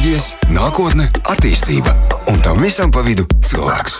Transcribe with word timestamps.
tehnoloģijas, 0.00 0.26
nākotne, 0.48 1.04
attīstība 1.28 1.92
un 2.32 2.38
tam 2.40 2.62
visam 2.62 2.88
pa 2.88 3.02
vidu 3.04 3.26
cilvēks. 3.44 3.98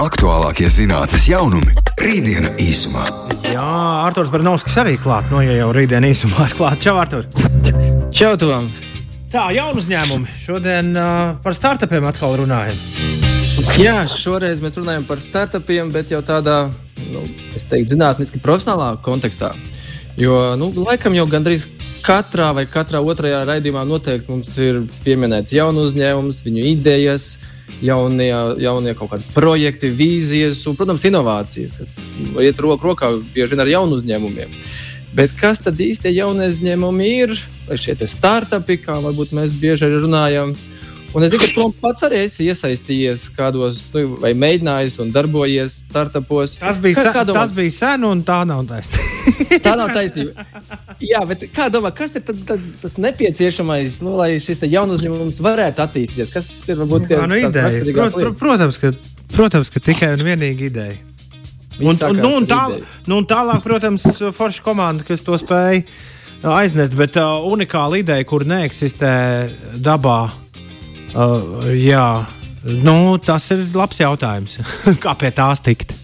Aktuālākie 0.00 0.70
zinātnīs 0.72 1.26
jaunumi- 1.28 1.74
rītdiena 2.00 2.54
īsumā. 2.56 3.04
Jā, 3.52 4.06
Arthurs 4.06 4.30
Bernovskis 4.30 4.76
arī 4.80 4.96
klāt. 4.96 5.28
No, 5.30 5.42
ja 5.42 5.52
jau 5.52 5.70
rītdiena 5.72 6.08
īsumā 6.08 6.48
ir 6.48 6.56
klāt. 6.56 6.80
Čau, 6.80 6.96
Artur! 6.96 7.26
Čau, 8.10 8.36
Tom! 8.36 8.70
Tā, 9.30 9.52
jaunu 9.52 9.82
uzņēmumu. 9.82 10.26
Šodien 10.40 10.96
uh, 10.96 11.36
par 11.42 11.52
startupiem 11.52 12.04
atkal 12.04 12.38
runājam. 12.40 12.80
Jā, 13.76 14.08
šoreiz 14.08 14.62
mēs 14.64 14.80
runājam 14.80 15.04
par 15.04 15.20
startupiem, 15.20 15.92
bet 15.92 16.08
jau 16.08 16.22
tādā, 16.22 16.70
nu, 17.12 17.20
es 17.54 17.64
teiktu, 17.68 17.92
zinātniski 17.92 18.40
profesionālā 18.40 18.96
kontekstā. 19.02 19.52
Jo, 20.16 20.54
nu, 20.56 20.72
laikam 20.86 21.12
jau 21.12 21.26
gandrīz 21.26 21.68
katrā 22.04 22.50
vai 22.56 22.66
katrā 22.70 23.00
otrajā 23.00 23.42
raidījumā 23.48 23.84
noteikti 23.88 24.32
mums 24.32 24.52
ir 24.60 24.82
pieminēts 25.04 25.54
jaunu 25.56 25.86
uzņēmums, 25.88 26.42
viņu 26.44 26.64
idejas, 26.74 27.28
jaunie, 27.84 28.30
jaunie 28.62 28.94
kaut 28.98 29.14
kādi 29.14 29.28
projekti, 29.34 29.92
vīzijas 29.92 30.62
un, 30.68 30.76
protams, 30.78 31.06
inovācijas, 31.08 31.78
kas 31.78 31.94
iet 32.44 32.60
roku 32.60 32.90
rokā 32.90 33.10
bieži 33.34 33.54
vien 33.54 33.64
ar 33.64 33.72
jaunu 33.72 33.98
uzņēmumiem. 33.98 34.58
Bet 35.14 35.34
kas 35.38 35.62
tad 35.62 35.78
īsti 35.78 36.10
jaunie 36.16 36.48
uzņēmumi 36.50 37.10
ir? 37.22 37.34
Vai 37.68 37.78
šie 37.80 37.94
startupi, 38.10 38.80
kā 38.82 38.98
varbūt 39.00 39.32
mēs 39.36 39.54
bieži 39.60 39.92
runājam? 39.94 40.56
Un 41.14 41.22
es 41.22 41.30
zinu, 41.30 41.44
ka 41.44 41.48
tu 41.54 41.64
pats 41.78 42.04
arī 42.08 42.24
esi 42.24 42.48
iesaistījies 42.50 43.28
kādos, 43.36 43.84
nu, 43.94 44.16
vai 44.18 44.32
mēģinājis 44.34 44.96
un 45.04 45.12
darbojies 45.14 45.76
startupos. 45.84 46.56
Tas 46.58 46.80
bija, 46.82 47.04
kā, 47.14 47.22
sen, 47.22 47.34
tas 47.36 47.54
bija 47.54 47.74
sen, 47.76 48.06
un 48.08 48.24
tā 48.26 48.40
nav 48.50 48.64
taisnība. 48.66 49.60
tā 49.62 49.76
nav 49.78 49.92
taisnība. 49.94 50.46
Jā, 51.04 51.22
bet 51.30 51.46
kā 51.54 51.68
domā, 51.70 51.94
kas 51.94 52.16
ir 52.18 52.26
tad, 52.26 52.42
tad, 52.48 52.66
tas 52.82 52.98
nepieciešamais, 52.98 54.00
nu, 54.02 54.16
lai 54.18 54.32
šis 54.42 54.66
jaunus 54.66 55.04
uzņēmums 55.04 55.40
varētu 55.46 55.86
attīstīties? 55.86 56.34
Kas 56.34 56.50
ir 56.66 56.82
varbūt 56.82 57.06
tie 57.12 57.22
nu, 57.22 57.38
ideja? 57.38 57.86
Prot, 57.94 58.18
pr 58.18 58.34
protams, 58.42 58.82
ka, 58.82 58.90
protams, 59.36 59.70
ka 59.70 59.86
tikai 59.92 60.16
un 60.18 60.26
vienīgi 60.26 60.70
ideja. 60.72 60.98
Un, 61.78 61.94
un, 61.94 62.18
nu, 62.18 62.36
un, 62.40 62.46
tā, 62.50 62.64
nu, 63.06 63.20
un 63.20 63.26
tālāk, 63.30 63.62
protams, 63.62 64.06
forša 64.34 64.66
komanda, 64.66 65.06
kas 65.06 65.22
to 65.22 65.38
spēja 65.38 65.86
aiznest, 66.42 66.94
bet 66.98 67.16
uh, 67.22 67.38
unikāla 67.50 68.02
ideja, 68.02 68.26
kur 68.28 68.42
neeksistē 68.46 69.12
dabā 69.82 70.24
Uh, 71.14 71.68
jā, 71.78 72.26
nu, 72.82 73.14
tas 73.22 73.46
ir 73.54 73.68
labs 73.74 74.00
jautājums. 74.02 74.58
Kā 75.04 75.14
pie 75.18 75.30
tās 75.34 75.62
tikt? 75.62 75.94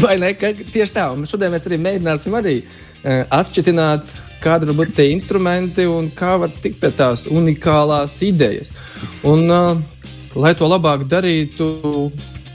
Vai 0.00 0.16
ne? 0.20 0.32
Ka, 0.36 0.52
tieši 0.56 0.94
tā. 0.96 1.10
Un 1.12 1.28
šodien 1.28 1.52
mēs 1.52 1.66
arī 1.68 1.78
mēģināsim 1.80 2.36
arī 2.38 2.54
uh, 2.62 3.26
atšķirt, 3.36 4.14
kādi 4.40 4.68
var 4.68 4.78
būt 4.78 4.94
tie 4.96 5.10
instrumenti 5.12 5.86
un 5.88 6.08
kā 6.14 6.36
var 6.40 6.52
tikt 6.62 6.80
pie 6.80 6.92
tās 6.94 7.26
unikālās 7.28 8.16
idejas. 8.24 8.72
Un, 9.26 9.44
uh, 9.50 10.08
lai 10.36 10.54
to 10.56 10.68
labāk 10.68 11.06
darītu, 11.08 11.68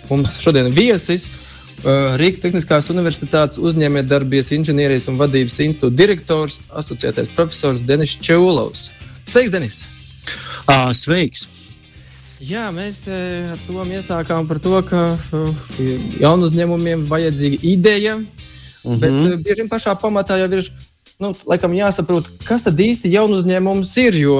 mums 0.09 0.35
šodien 0.41 0.69
viesis 0.73 1.27
uh, 1.27 2.17
Rīgas 2.22 2.41
Tehniskās 2.44 2.89
Universitātes 2.94 3.61
uzņēmējdarbības 3.61 4.53
inženierijas 4.57 5.09
un 5.11 5.22
vadības 5.22 5.61
institūta 5.67 6.02
direktors, 6.02 6.61
asociētais 6.81 7.33
profesors 7.38 7.85
Denis 7.85 8.17
Čeulovs. 8.17 8.89
Sveiks, 9.29 9.53
Denis! 9.53 9.81
Uh, 10.66 10.91
sveiks! 10.97 11.49
Jā, 12.42 12.72
mēs 12.73 13.03
ar 13.06 13.59
to 13.67 13.84
iesākām 13.86 14.47
par 14.50 14.58
to, 14.61 14.73
ka 14.89 15.02
jaunu 16.17 16.47
uzņēmumiem 16.47 17.03
vajadzīga 17.09 17.59
ideja, 17.61 18.16
mm 18.17 18.25
-hmm. 18.84 18.97
bet 19.03 19.11
uh, 19.11 19.36
bieži 19.38 19.61
vien 19.61 19.70
pašā 19.70 19.94
pamatā 20.02 20.39
jau 20.42 20.47
ir 20.58 20.72
nu, 21.22 21.36
laikam, 21.45 21.73
jāsaprot, 21.73 22.25
kas 22.47 22.66
tad 22.66 22.80
īsti 22.80 23.14
jaunu 23.14 23.38
uzņēmums 23.38 23.94
ir. 24.02 24.17
Jo, 24.23 24.38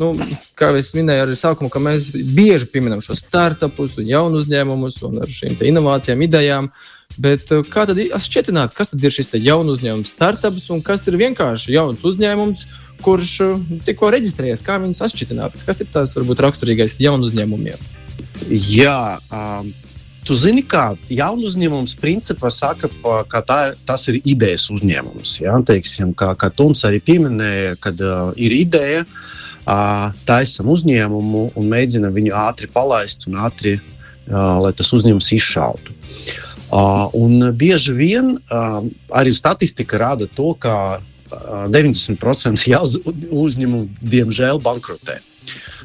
nu, 0.00 0.14
kā 0.56 0.72
jau 0.72 0.80
minēju, 0.96 1.26
arī 1.26 1.36
sākumā, 1.36 1.68
ka 1.68 1.78
mēs 1.78 2.08
bieži 2.10 2.66
pieminam 2.72 3.04
šos 3.04 3.20
startupus 3.26 3.98
un 3.98 4.08
jaunu 4.08 4.40
uzņēmumus 4.40 5.02
un 5.04 5.20
ar 5.20 5.28
šīm 5.28 5.60
inovācijām, 5.60 6.22
idejām. 6.24 6.70
Bet 7.18 7.52
uh, 7.52 7.60
kā 7.68 7.84
tad 7.84 8.00
šķietināt, 8.00 8.72
kas 8.72 8.94
tad 8.94 9.04
ir 9.04 9.12
šis 9.12 9.34
jaunu 9.34 9.76
uzņēmums 9.76 10.08
startups 10.08 10.70
un 10.70 10.80
kas 10.80 11.04
ir 11.06 11.20
vienkārši 11.20 11.76
jauns 11.76 12.00
uzņēmums? 12.00 12.64
Kurš 13.02 13.34
eh, 13.44 13.68
tikko 13.86 14.10
reģistrējies, 14.14 14.64
kā 14.66 14.78
viņus 14.82 15.04
atšķirināt? 15.06 15.56
Kas 15.66 15.82
ir 15.82 15.90
tās 15.92 16.14
varbūt 16.16 16.42
raksturīgais 16.46 16.98
jaunu 17.02 17.28
uzņēmumiem? 17.28 17.80
Jā, 18.50 19.18
um, 19.34 19.70
tu 20.26 20.36
zini, 20.38 20.62
kā 20.66 20.94
jaunu 21.12 21.48
uzņēmums 21.48 21.96
principā 22.00 22.52
saka, 22.54 22.90
ka 23.30 23.42
tā, 23.46 23.58
tas 23.86 24.06
ir 24.12 24.20
idejas 24.22 24.68
uzņēmums. 24.72 25.36
Ja? 25.42 25.58
Teiksim, 25.66 26.14
kā, 26.16 26.32
kā 26.38 26.50
Toms 26.54 26.84
arī 26.88 27.02
pieminēja, 27.04 27.76
kad 27.82 28.00
uh, 28.04 28.30
ir 28.40 28.54
ideja, 28.56 29.04
uh, 29.04 30.10
taisam 30.28 30.70
uzņēmumu 30.72 31.50
un 31.58 31.72
mēģinam 31.74 32.14
viņu 32.16 32.36
ātri 32.46 32.70
palaist 32.72 33.28
un 33.30 33.40
ātri, 33.44 33.78
uh, 33.80 34.56
lai 34.64 34.72
tas 34.76 34.92
uzņēmums 34.96 35.34
izšautu. 35.36 35.96
Uh, 36.70 37.10
un 37.18 37.50
bieži 37.58 37.92
vien 37.96 38.36
uh, 38.36 38.82
arī 39.18 39.32
statistika 39.34 39.98
rāda 39.98 40.28
to, 40.30 40.52
ka 40.54 41.00
90% 41.30 42.70
uzņēmumu, 43.44 43.86
diemžēl, 44.00 44.60
bankrotē. 44.62 45.18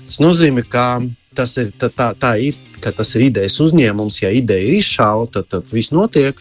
Tas 0.05 0.21
nozīmē, 0.21 0.65
ka 0.69 1.01
tas 1.35 1.55
ir, 1.61 1.71
tā, 1.79 1.89
tā, 1.89 2.11
tā 2.17 2.35
ir, 2.41 2.57
ka 2.83 2.93
tas 2.95 3.15
ir 3.17 3.27
idejas 3.29 3.57
uzņēmums. 3.63 4.21
Ja 4.23 4.31
ideja 4.33 4.67
ir 4.67 4.79
izšauta, 4.79 5.43
tad, 5.43 5.65
tad 5.65 5.73
viss 5.75 5.93
notiek. 5.95 6.39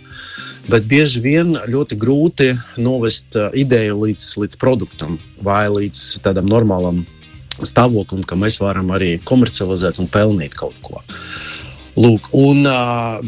Bet 0.65 0.87
bieži 0.89 1.21
vien 1.21 1.53
ļoti 1.69 1.97
grūti 2.01 2.53
novest 2.81 3.37
ideju 3.53 3.99
līdz, 4.07 4.29
līdz 4.41 4.61
produktam 4.61 5.19
vai 5.45 5.67
līdz 5.69 6.25
tādam 6.25 6.49
normālam 6.49 7.03
stāvoklim, 7.61 8.25
ka 8.25 8.39
mēs 8.41 8.57
varam 8.63 8.89
arī 8.97 9.19
komercializēt 9.29 10.01
un 10.01 10.09
pelnīt 10.11 10.57
kaut 10.57 10.79
ko. 10.83 11.03
Uh, 11.05 11.54
Lūk, 11.95 12.27
un, 12.35 12.67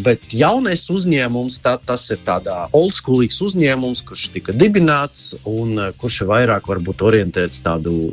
bet 0.03 0.33
jaunais 0.35 0.81
uzņēmums, 0.91 1.61
tā, 1.63 1.77
tas 1.79 2.09
ir 2.11 2.19
tāds 2.27 2.51
oldschoolīgs 2.75 3.39
uzņēmums, 3.47 4.03
kurš 4.09 4.25
tika 4.35 4.55
dibināts 4.57 5.37
un 5.47 5.79
kurš 6.01 6.25
ir 6.25 6.31
vairāk 6.33 6.67
orientēts 6.75 7.63
tādu 7.63 8.11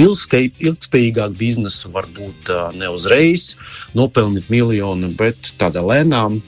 ilgspējīgāku 0.00 1.36
biznesu, 1.36 1.92
varbūt 1.92 2.48
ne 2.80 2.88
uzreiz 2.88 3.58
nopelnīt 3.92 4.48
miljonu, 4.48 5.12
bet 5.20 5.52
tādā 5.60 5.84
lēnām. 5.84 6.40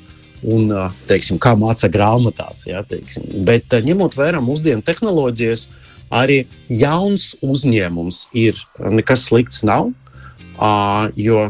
Un, 0.42 0.72
teiksim, 1.06 1.36
kā 1.38 1.52
māca 1.54 1.86
grāmatās. 1.92 2.64
Ja, 2.66 2.80
teiksim. 2.82 3.28
Bet, 3.46 3.68
ņemot 3.70 4.16
vērā 4.18 4.40
mūsdienu 4.42 4.82
tehnoloģijas, 4.82 5.68
arī 6.10 6.40
jauns 6.72 7.36
uzņēmums 7.44 8.24
ir 8.34 8.58
nekas 8.80 9.28
slikts 9.28 9.62
nav. 9.62 9.92
Jo 11.14 11.46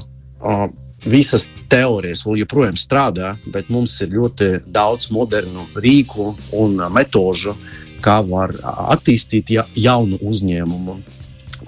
visas 1.08 1.48
teorijas 1.70 2.24
vēl 2.26 2.42
joprojām 2.42 2.76
strādā, 2.78 3.36
bet 3.46 3.70
mums 3.72 3.94
ir 4.04 4.12
ļoti 4.14 4.52
daudz 4.66 5.10
modernu 5.14 5.66
rīku 5.74 6.32
un 6.58 6.78
metožu, 6.92 7.56
kā 8.02 8.20
var 8.26 8.54
attīstīt 8.64 9.52
ja, 9.54 9.66
jaunu 9.78 10.18
uzņēmumu. 10.22 11.00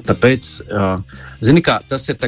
Tāpēc, 0.05 0.49
uh, 0.67 1.61
kā, 1.65 1.77
tas 1.89 2.09
ir 2.11 2.19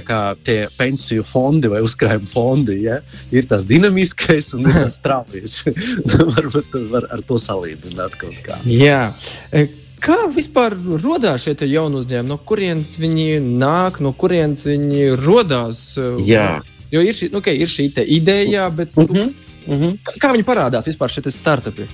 tie 0.47 0.59
pensiju 0.79 1.25
fondi 1.27 1.69
vai 1.69 1.83
uzkrājuma 1.85 2.29
fondi. 2.31 2.79
Ja? 2.87 3.01
Ir 3.35 3.49
tas 3.51 3.67
dinamiskais 3.67 4.53
un 4.57 4.69
tas 4.71 4.97
strāvīgs. 5.01 5.65
Varbūt 6.37 6.79
var 6.93 7.09
ar 7.11 7.25
to 7.27 7.41
salīdzināt 7.43 8.17
kaut 8.21 8.39
kā. 8.47 8.61
Jā. 8.71 9.11
E, 9.51 9.67
kā 10.01 10.23
vispār 10.33 10.79
radās 11.03 11.45
šie 11.45 11.57
jauni 11.67 12.01
uzņēmumi? 12.01 12.31
No 12.31 12.39
kurienes 12.39 12.97
viņi 13.03 13.43
nāk, 13.43 14.01
no 14.01 14.15
kurienes 14.17 14.65
viņi 14.69 15.11
radās? 15.27 15.83
Jā. 16.25 16.63
Jo 16.91 17.03
ir 17.03 17.15
šī, 17.15 17.31
nu, 17.33 17.41
okay, 17.43 17.59
ir 17.59 17.71
šī 17.71 17.91
ideja, 18.07 18.69
bet 18.71 18.89
uh 18.97 19.05
-huh, 19.05 19.33
uh 19.67 19.81
-huh. 19.81 19.97
kā 20.21 20.33
viņi 20.33 20.45
parādās 20.45 20.87
vispār 20.87 21.11
šie 21.11 21.31
startupi? 21.31 21.89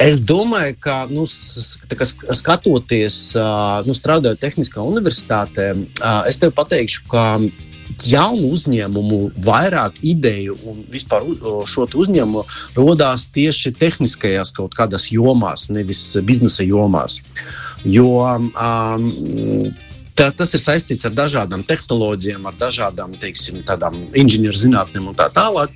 Es 0.00 0.18
domāju, 0.18 0.74
ka 0.80 1.06
nu, 1.10 1.26
skatoties, 2.32 3.34
nu, 3.86 3.94
strādājot 3.94 4.40
Tehniskā 4.40 4.82
universitātē, 4.82 5.76
es 6.28 6.36
tev 6.36 6.50
pateikšu, 6.50 7.04
ka 7.08 7.40
jaunu 8.06 8.50
uzņēmumu, 8.54 9.20
vairāk 9.46 10.00
ideju 10.02 10.56
un 10.66 10.82
vispār 10.92 11.26
šo 11.68 11.86
uzņēmumu 11.94 12.44
radās 12.76 13.28
tieši 13.34 13.72
tehniskajās 13.78 14.52
kaut 14.56 14.74
kādās 14.74 15.10
jomās, 15.12 15.68
nevis 15.70 16.16
biznesa 16.22 16.66
jomās. 16.66 17.20
Jo 17.84 18.10
um, 18.26 19.10
Tā, 20.16 20.30
tas 20.32 20.54
ir 20.56 20.62
saistīts 20.62 21.04
ar 21.04 21.12
dažādām 21.12 21.60
tehnoloģijām, 21.68 22.46
ar 22.48 22.54
dažādām 22.56 23.12
teiksim, 23.20 23.58
inženierzinātnēm 24.16 25.10
un 25.10 25.16
tā 25.18 25.26
tālāk. 25.34 25.74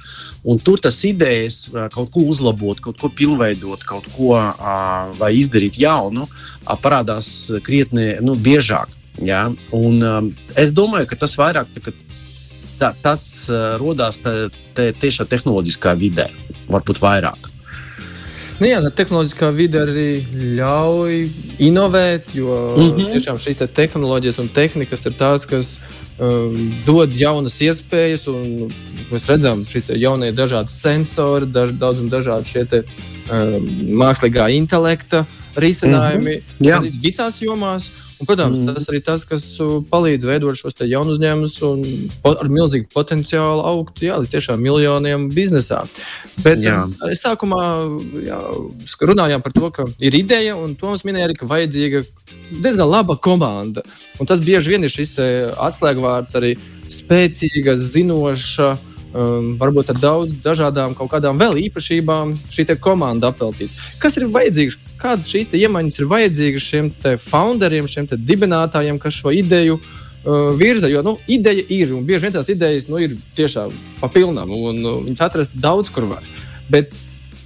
Un 0.49 0.61
tur 0.65 0.81
tas 0.81 0.97
idejas 1.05 1.67
kaut 1.93 2.09
ko 2.15 2.25
uzlabot, 2.33 2.81
kaut 2.81 2.97
ko 3.01 3.11
pilnveidot, 3.13 3.85
kaut 3.85 4.09
ko 4.15 4.33
uh, 4.39 5.13
vai 5.21 5.35
izdarīt 5.37 5.77
jaunu, 5.83 6.25
uh, 6.25 6.73
parādās 6.81 7.51
krietni 7.67 8.15
nu, 8.25 8.33
biežāk. 8.33 8.97
Ja? 9.21 9.45
Un, 9.77 10.01
um, 10.01 10.33
es 10.57 10.73
domāju, 10.73 11.11
ka 11.11 11.21
tas 11.21 11.37
vairāk 11.37 11.77
tā, 11.77 11.93
tā, 12.81 12.95
tas 13.05 13.23
uh, 13.53 13.77
radās 13.83 14.23
tieši 14.25 15.29
tehnoloģiskā 15.29 15.93
vidē, 16.01 16.31
varbūt 16.73 17.05
vairāk. 17.05 17.51
Nu, 18.61 18.69
jā, 18.69 18.81
tehnoloģiskā 18.93 19.49
vide 19.57 19.81
arī 19.87 20.09
ļauj 20.59 21.15
inovēt, 21.65 22.35
jo 22.37 22.57
mm 22.77 22.91
-hmm. 22.91 23.13
tiešām 23.15 23.39
šīs 23.41 23.57
te 23.57 23.67
tehnoloģijas 23.67 24.39
un 24.43 24.49
tehnikas 24.53 25.07
ir 25.07 25.15
tās, 25.17 25.47
kas 25.49 25.79
um, 26.19 26.59
dod 26.85 27.17
jaunas 27.17 27.57
iespējas, 27.61 28.29
un 28.29 28.69
mēs 29.11 29.25
redzam, 29.29 29.65
šie 29.65 29.83
jaunie 29.97 30.33
dažādi 30.33 30.69
sensori, 30.69 31.47
daž, 31.47 31.73
daudz 31.73 32.05
un 32.05 32.11
dažādi 32.13 32.53
šie 32.53 32.65
te, 32.65 32.83
um, 33.33 33.65
mākslīgā 34.03 34.51
intelekta 34.53 35.25
risinājumi 35.57 36.37
mm 36.37 36.67
-hmm. 36.67 37.01
visās 37.01 37.41
jomās. 37.43 37.91
Un, 38.21 38.29
protams, 38.29 38.59
mm. 38.59 38.75
tas 38.77 38.89
arī 38.93 39.01
tas, 39.05 39.23
kas 39.25 39.45
palīdz 39.89 40.27
veidot 40.29 40.59
šos 40.59 40.77
jaunus 40.85 41.17
uzņēmumus 41.17 41.55
un 41.65 41.85
po, 42.21 42.35
ar 42.37 42.51
milzīgu 42.53 42.91
potenciālu 42.93 43.65
augt 43.65 44.03
jā, 44.05 44.19
līdz 44.21 44.35
tiešām 44.35 44.61
miljoniem 44.61 45.31
biznesā. 45.33 45.81
Bet 46.45 46.61
jā. 46.61 46.83
es 47.09 47.25
sākumā 47.25 47.63
jā, 48.27 48.41
runājām 49.09 49.45
par 49.45 49.57
to, 49.57 49.71
ka 49.73 49.89
ir 50.05 50.19
ideja, 50.21 50.59
un 50.61 50.77
Toms 50.77 51.07
minēja 51.09 51.31
arī, 51.31 51.39
ka 51.41 51.49
vajadzīga 51.49 52.05
diezgan 52.51 52.91
laba 52.91 53.17
komanda. 53.17 53.87
Un 54.21 54.29
tas 54.29 54.45
bieži 54.45 54.75
vien 54.75 54.85
ir 54.85 54.93
šis 54.93 55.17
atslēgvārds 55.57 56.37
arī 56.37 56.55
spēcīga, 56.93 57.79
zinoša 57.81 58.75
um, 59.13 59.55
varbūt 59.61 59.93
ar 59.93 60.01
daudz 60.01 60.37
dažādām 60.45 60.95
kaut 60.99 61.11
kādām 61.13 61.39
vēl 61.41 61.59
īpašībām 61.67 62.35
šī 62.53 62.67
komanda 62.83 63.31
apveltīta. 63.31 63.73
Kas 64.03 64.19
ir 64.19 64.29
vajadzīgs? 64.31 64.79
Kādas 65.01 65.29
šīs 65.31 65.53
iemaņas 65.57 66.01
ir 66.01 66.11
vajadzīgas 66.11 66.69
šiem 66.71 66.93
founderiem, 67.23 67.89
šiem 67.89 68.09
dibinātājiem, 68.13 69.01
kas 69.01 69.17
šo 69.17 69.33
ideju 69.35 69.79
uh, 69.81 70.51
virza? 70.59 70.91
Jo 70.93 71.05
nu, 71.07 71.17
ideja 71.29 71.65
ir, 71.69 71.95
un 71.97 72.05
bieži 72.07 72.29
vien 72.29 72.37
tās 72.37 72.51
idejas 72.53 72.89
nu, 72.91 73.01
ir 73.03 73.17
tiešām 73.39 73.73
papilnām, 74.03 74.51
un 74.51 74.83
uh, 74.85 74.99
viņas 75.07 75.25
atrast 75.27 75.57
daudz 75.57 75.93
kur 75.95 76.11
var. 76.11 76.27
Bet 76.71 76.93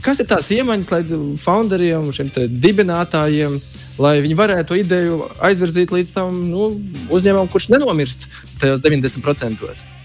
kas 0.04 0.20
ir 0.20 0.28
tās 0.28 0.50
iemaņas, 0.52 0.90
lai 0.92 1.02
founderiem, 1.40 2.10
šiem 2.12 2.30
dibinātājiem, 2.60 3.58
lai 4.02 4.18
viņi 4.24 4.36
varētu 4.38 4.72
to 4.72 4.80
ideju 4.80 5.20
aizvirzīt 5.44 5.94
līdz 5.94 6.14
tam 6.16 6.40
nu, 6.50 6.72
uzņēmumam, 7.14 7.50
kurš 7.52 7.70
nenomirst 7.72 8.28
tajos 8.60 8.82
90%? 8.84 10.03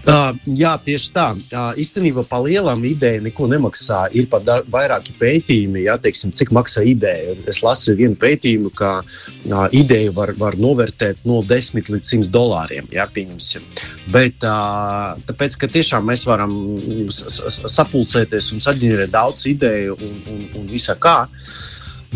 Uh, 0.00 0.30
jā, 0.56 0.70
tieši 0.80 1.10
tā. 1.12 1.26
Uh, 1.36 1.74
īstenībā 1.76 2.22
par 2.28 2.40
lielām 2.46 2.80
idejām 2.88 3.26
neko 3.26 3.44
nemaksā. 3.50 4.06
Ir 4.16 4.30
pat 4.32 4.46
vairāki 4.72 5.12
pētījumi, 5.20 5.82
jā, 5.84 5.98
teiksim, 6.00 6.32
cik 6.32 6.54
maksā 6.56 6.86
ideja. 6.88 7.34
Es 7.50 7.60
lasīju 7.60 7.98
vienu 7.98 8.16
pētījumu, 8.20 8.72
ka 8.72 8.94
uh, 9.02 9.66
ideju 9.76 10.14
var, 10.16 10.32
var 10.40 10.56
novērtēt 10.56 11.26
no 11.28 11.42
10 11.44 11.92
līdz 11.92 12.12
100 12.16 12.32
dolāriem. 12.32 12.88
Jā, 12.96 13.04
pieņemsim. 13.12 13.68
Bet 14.14 14.40
uh, 14.48 15.20
tāpēc, 15.28 15.60
ka 15.60 15.68
tiešām 15.76 16.08
mēs 16.08 16.24
varam 16.28 16.56
sapulcēties 17.12 18.54
un 18.56 18.64
saģenerēt 18.64 19.12
daudz 19.12 19.44
ideju 19.52 20.00
un, 20.00 20.20
un, 20.32 20.44
un 20.62 20.68
visā 20.72 20.96
kā, 20.96 21.26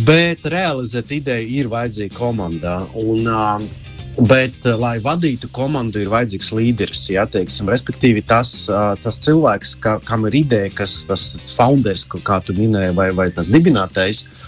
bet 0.08 0.48
realizēt 0.48 1.12
ideju 1.20 1.52
ir 1.60 1.72
vajadzīga 1.76 2.16
komandā. 2.16 2.78
Un, 3.04 3.28
uh, 3.28 3.83
Bet, 4.14 4.60
eh, 4.62 4.76
lai 4.78 4.98
vadītu 5.02 5.48
komandu, 5.50 5.98
ir 5.98 6.12
vajadzīgs 6.12 6.52
līderis. 6.54 7.02
Jā, 7.10 7.26
teiksim, 7.26 7.66
respektīvi, 7.72 8.22
tas, 8.26 8.70
tas 9.02 9.18
cilvēks, 9.24 9.74
ka, 9.80 9.98
kam 10.06 10.26
ir 10.30 10.38
ideja, 10.44 10.70
kas 10.74 11.02
tas 11.08 11.32
founders, 11.56 12.04
kā 12.04 12.38
tu 12.44 12.54
minēji, 12.54 12.94
vai, 12.94 13.10
vai 13.10 13.30
tas 13.34 13.50
dibinātais, 13.50 14.24
uh, 14.24 14.44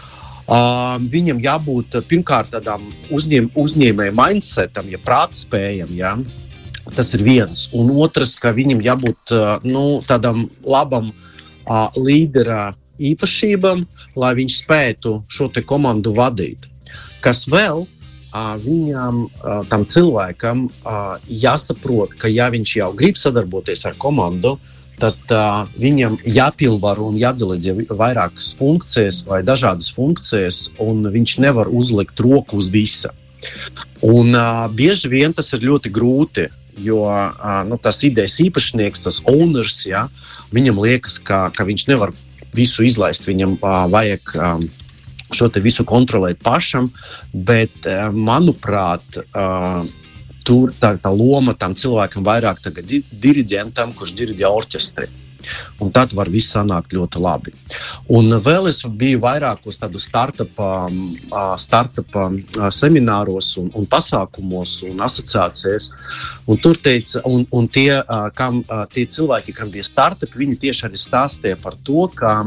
viņam 0.47 1.43
jābūt 1.43 1.99
pirmkārt 2.07 2.53
tādam 2.55 2.87
uzņēm, 3.11 3.51
uzņēmēju 3.59 4.15
mindsetam, 4.15 4.87
ja 4.91 4.99
prātspējam. 5.03 5.91
Jā. 5.91 6.15
Tas 6.95 7.13
ir 7.15 7.25
viens. 7.27 7.69
Un 7.75 7.91
otrs, 7.91 8.37
ka 8.39 8.55
viņam 8.55 8.81
jābūt 8.81 9.35
nu, 9.67 10.01
tādam 10.07 10.49
labam 10.63 11.11
uh, 11.11 11.91
līdera 11.99 12.77
īpašībam, 13.03 13.83
lai 14.15 14.33
viņš 14.39 14.61
spētu 14.63 15.25
šo 15.27 15.51
komandu 15.67 16.15
vadīt. 16.15 16.71
Kas 17.21 17.47
vēl 17.51 17.87
viņam, 18.63 19.27
tam 19.71 19.85
cilvēkam, 19.89 20.67
jāsaprot, 21.29 22.17
ka 22.21 22.31
ja 22.31 22.49
viņš 22.53 22.73
jau 22.81 22.91
grib 22.97 23.19
sadarboties 23.21 23.85
ar 23.89 23.97
komandu, 23.99 24.57
tad 25.01 25.33
uh, 25.35 25.67
viņam 25.77 26.17
jāpilnvaro 26.25 27.11
un 27.11 27.19
jādeleģē 27.21 27.75
vairākas 27.93 28.53
funkcijas 28.57 29.23
vai 29.29 29.43
dažādas 29.47 29.91
funkcijas, 29.93 30.71
un 30.83 31.05
viņš 31.13 31.39
nevar 31.45 31.69
uzlikt 31.69 32.21
roku 32.25 32.61
uz 32.61 32.71
visa. 32.73 33.13
Un, 34.05 34.33
uh, 34.33 34.65
bieži 34.73 35.11
vien 35.13 35.37
tas 35.37 35.53
ir 35.53 35.67
ļoti 35.69 35.93
grūti, 35.93 36.49
jo 36.83 37.03
uh, 37.05 37.61
nu, 37.69 37.79
tas 37.81 38.03
idejas 38.09 38.39
īpašnieks, 38.45 39.05
tas 39.05 39.21
owners, 39.29 39.83
ja, 39.89 40.07
viņam 40.55 40.81
liekas, 40.81 41.21
ka, 41.21 41.47
ka 41.53 41.69
viņš 41.69 41.87
nevar 41.93 42.15
visu 42.57 42.87
izlaist. 42.87 43.29
Viņam 43.29 43.59
uh, 43.61 43.85
vajag 43.93 44.37
um, 44.41 44.67
šo 45.35 45.51
visu 45.63 45.85
kontrolēt 45.85 46.43
pašam, 46.43 46.91
bet, 47.33 47.71
eh, 47.85 48.09
manuprāt, 48.13 49.19
eh, 49.19 49.91
tur 50.45 50.71
tā, 50.71 50.97
tā 50.99 51.11
loma 51.11 51.55
tam 51.59 51.75
cilvēkam 51.75 52.25
vairāk 52.25 52.67
ir 52.67 53.03
diriģentam, 53.11 53.95
kurš 53.95 54.15
diriģē 54.15 54.47
orķestri. 54.47 55.09
Un 55.81 55.91
tad 55.95 56.13
var 56.17 56.31
viss 56.33 56.55
sanākt 56.55 56.95
ļoti 56.97 57.21
labi. 57.23 57.53
Un 58.09 58.31
vēl 58.43 58.69
es 58.69 58.83
biju 58.83 59.21
vairākos 59.21 59.79
tādu 59.79 60.01
startup, 60.03 60.51
startup 61.61 62.17
semināros, 62.75 63.53
un, 63.61 63.71
un 63.75 63.87
pasākumos 63.87 64.83
un 64.91 65.05
asociācijās. 65.07 65.91
Un 66.49 66.57
tur 66.63 66.81
teica, 66.83 67.23
un, 67.29 67.47
un 67.53 67.69
tie, 67.69 67.91
kam, 68.35 68.63
tie 68.95 69.07
cilvēki, 69.07 69.55
kam 69.55 69.71
bija 69.71 69.87
startup, 69.87 70.35
viņi 70.35 70.59
tieši 70.67 70.89
arī 70.89 70.99
stāstīja 70.99 71.61
par 71.63 71.79
to, 71.85 72.09
ka 72.15 72.41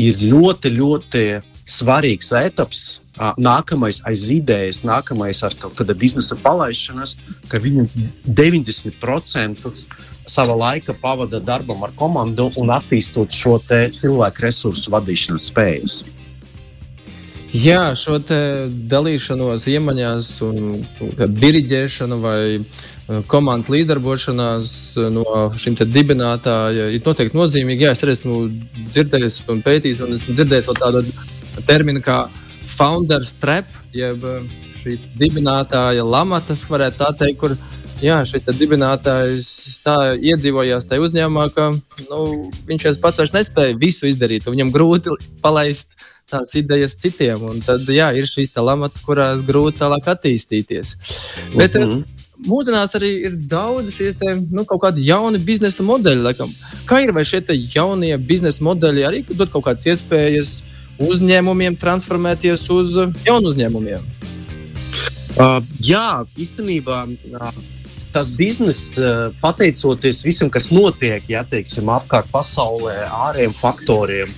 ir 0.00 0.20
ļoti, 0.20 0.76
ļoti 0.76 1.24
svarīgs 1.70 2.32
etaps. 2.40 3.00
Nākamais 3.36 3.98
aiz 4.08 4.22
idejas, 4.32 4.80
nākamais 4.86 5.42
ar 5.44 5.52
kaut 5.60 5.74
kāda 5.76 5.92
biznesa 5.98 6.38
palaišanas, 6.40 7.18
ka 7.50 7.60
viņi 7.60 7.84
90% 8.24 9.74
sava 10.30 10.54
laika 10.56 10.94
pavada 10.96 11.40
darbam 11.40 11.82
ar 11.84 11.92
komandu 11.96 12.48
un 12.56 12.72
attīstot 12.72 13.34
šo 13.34 13.58
cilvēku 13.66 14.46
resursu 14.46 14.94
vadīšanas 14.94 15.50
spējas. 15.50 15.98
Jā, 17.50 17.90
šo 17.98 18.20
dalīšanos 18.22 19.66
iemaņās, 19.72 20.30
un 20.46 20.84
diriģēšanu 21.18 22.18
vai 22.22 22.60
komandas 23.26 23.72
līdzdarbošanās 23.74 24.74
no 25.10 25.24
šiem 25.58 25.74
dibinātājiem 25.80 26.94
ir 26.94 27.02
noteikti 27.02 27.36
nozīmīga. 27.36 27.88
Jā, 27.88 27.96
es 27.96 28.04
arī 28.06 28.14
esmu 28.14 28.38
dzirdējis 28.86 29.40
un 29.50 29.64
pētījis, 29.66 30.04
un 30.06 30.14
esmu 30.14 30.36
dzirdējis 30.38 30.70
tādu 30.78 31.02
terminu 31.66 32.02
kā 32.04 32.24
founders 32.76 33.32
trap, 33.40 33.68
jeb 33.96 34.24
eh, 34.24 34.56
šī 34.80 34.96
dibinātāja 35.20 36.04
lamatas, 36.06 36.64
varētu 36.70 37.02
tā 37.02 37.10
teikt, 37.24 37.40
kur 37.42 37.56
jā, 38.00 38.20
šis 38.28 38.48
dibinātājs 38.56 39.50
tā 39.84 39.96
iedzīvojās 40.16 40.88
tajā 40.88 41.04
uzņēmumā, 41.04 41.48
ka 41.56 41.72
nu, 42.06 42.22
viņš 42.68 42.88
pats 43.02 43.20
vairs 43.20 43.36
nespēja 43.36 43.76
visu 43.80 44.08
izdarīt. 44.08 44.48
Viņam 44.48 44.72
grūti 44.74 45.16
palaist 45.44 45.98
tās 46.30 46.54
idejas 46.58 46.96
citiem. 47.00 47.42
Un 47.50 47.60
tad 47.64 47.84
jā, 47.90 48.10
ir 48.16 48.28
šīs 48.30 48.54
lamats, 48.62 49.02
kurās 49.04 49.44
grūti 49.46 49.82
tālāk 49.82 50.08
attīstīties. 50.14 50.96
Bet, 51.56 51.74
mm 51.74 51.84
-hmm. 51.84 52.08
Mūsdienās 52.40 52.94
arī 52.96 53.08
ir 53.28 53.34
daudz 53.36 53.90
šie 53.92 54.14
te, 54.16 54.30
nu, 54.50 54.64
kaut 54.64 54.80
kādi 54.80 55.02
jauni 55.04 55.38
biznesa 55.38 55.82
modeļi. 55.84 56.22
Laikam. 56.24 56.52
Kā 56.88 57.02
ir 57.04 57.12
vai 57.12 57.24
šie 57.24 57.42
jaunie 57.74 58.16
biznesa 58.16 58.64
modeļi 58.64 59.04
arī 59.04 59.20
dod 59.28 59.50
kaut 59.52 59.64
kādas 59.66 59.84
iespējas 59.84 60.62
uzņēmumiem 61.00 61.76
transformēties 61.80 62.66
uz 62.74 62.96
jaunu 63.24 63.50
uzņēmumiem? 63.50 64.06
Uh, 65.38 65.60
jā, 65.80 66.22
īstenībā. 66.38 67.04
Uh, 67.30 67.60
tas 68.12 68.32
bizness, 68.34 68.96
uh, 68.98 69.30
pateicoties 69.40 70.24
visam, 70.26 70.50
kas 70.52 70.70
notiek, 70.74 71.24
ja 71.30 71.44
teiksim, 71.46 71.90
apkārt 71.94 72.30
pasaulē, 72.32 72.96
ārējiem 73.28 73.54
faktoriem, 73.54 74.32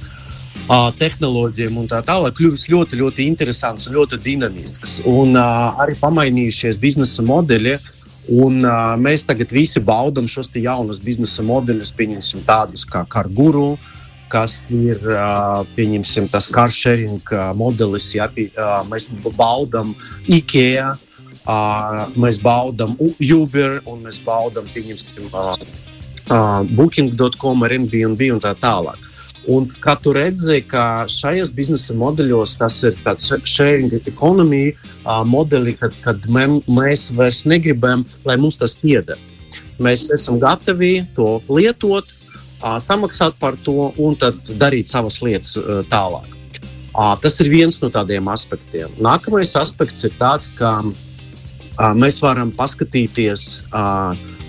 uh, 0.68 0.90
tehnoloģijām 0.98 1.80
un 1.80 1.88
tā 1.90 2.02
tālāk, 2.06 2.36
kļuvis 2.38 2.68
ļoti, 2.72 3.00
ļoti 3.00 3.26
interesants 3.30 3.88
un 3.88 3.96
ļoti 3.96 4.20
dinamisks. 4.22 5.00
Un 5.08 5.34
uh, 5.38 5.72
arī 5.82 5.96
pamainījušies 6.00 6.80
biznesa 6.82 7.24
modeļi. 7.26 7.78
Un, 8.38 8.60
uh, 8.62 8.92
mēs 9.02 9.24
tagad 9.26 9.50
visi 9.50 9.80
baudām 9.82 10.28
šos 10.30 10.52
jaunus 10.54 11.00
biznesa 11.02 11.42
modeļus, 11.42 11.90
pieņemsim 11.98 12.44
tādus 12.46 12.84
kā 12.86 13.02
Karguru, 13.10 13.72
uh, 13.72 14.01
kas 14.32 14.56
ir 14.72 15.00
pieņemsim, 15.76 16.30
tas 16.32 16.48
carsharing 16.52 17.32
modelis. 17.58 18.10
Ja, 18.16 18.30
mēs 18.88 19.10
baudām 19.36 19.92
IKEA, 20.26 20.94
mēs 22.16 22.40
baudām 22.42 22.96
Uber 22.98 23.80
un 23.84 24.04
mēs 24.08 24.20
baudām 24.24 24.68
Booking.com, 26.72 27.64
Airbnb 27.68 28.28
un 28.32 28.40
tā 28.40 28.54
tālāk. 28.56 29.12
Un 29.50 29.66
kā 29.82 29.96
tu 29.98 30.12
redzi, 30.14 30.60
ka 30.62 31.02
šajos 31.10 31.50
biznesa 31.50 31.96
modeļos 31.98 32.54
tas 32.60 32.76
ir 32.86 32.94
tāds 33.02 33.26
sharing 33.42 33.90
economy 34.06 34.70
uh, 34.70 35.24
modelis, 35.26 35.80
kad, 35.80 35.96
kad 36.04 36.28
mē, 36.30 36.46
mēs 36.70 37.08
vairs 37.16 37.42
negribam, 37.50 38.04
lai 38.24 38.36
mums 38.38 38.60
tas 38.60 38.76
pieder. 38.78 39.18
Mēs 39.82 40.06
esam 40.14 40.38
gatavi 40.38 41.08
to 41.16 41.40
lietot, 41.50 42.06
samaksāt 42.62 43.34
par 43.40 43.56
to 43.64 43.92
un 43.98 44.14
tad 44.16 44.38
darīt 44.60 44.86
savas 44.90 45.20
lietas 45.22 45.56
tālāk. 45.90 46.28
Tas 46.92 47.40
ir 47.40 47.48
viens 47.48 47.78
no 47.80 47.88
tādiem 47.88 48.26
aspektiem. 48.28 48.90
Nākamais 49.00 49.54
aspekts 49.56 50.04
ir 50.04 50.12
tāds, 50.18 50.50
ka 50.58 50.82
mēs 51.96 52.20
varam 52.22 52.52
paskatīties 52.52 53.46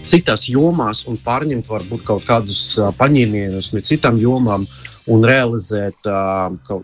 citās 0.04 0.50
jomās 0.52 1.06
un 1.08 1.16
pārņemt 1.24 1.70
varbūt 1.72 2.04
kaut 2.04 2.26
kādus 2.28 2.76
paņēmienus 3.00 3.72
no 3.74 3.84
citām 3.88 4.20
jomām 4.20 4.68
un 5.08 5.24
realizēt 5.24 6.10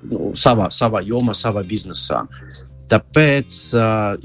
nu, 0.07 0.31
savā, 0.35 0.69
savā 0.71 1.03
jomā, 1.03 1.35
savā 1.35 1.63
biznesā. 1.67 2.23
Tāpēc, 2.89 3.57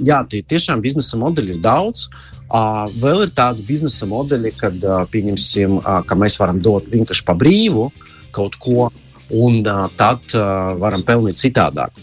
jā, 0.00 0.22
tie 0.30 0.40
tiešām 0.40 0.80
biznesa 0.80 1.18
modeļi 1.20 1.56
ir 1.56 1.60
daudz. 1.60 2.06
Vēl 2.50 3.24
ir 3.24 3.32
tādi 3.34 3.64
biznesa 3.66 4.06
modeļi, 4.06 4.52
kad, 4.58 4.84
pieņemsim, 5.10 5.80
ka 6.06 6.18
mēs 6.18 6.36
varam 6.38 6.60
dot 6.62 6.90
vienkārši 6.92 7.24
pa 7.26 7.34
brīvu 7.38 7.88
kaut 8.34 8.58
ko, 8.60 8.90
un 9.34 9.62
tad 9.96 10.34
varam 10.78 11.02
pelnīt 11.06 11.40
citādāk. 11.40 11.94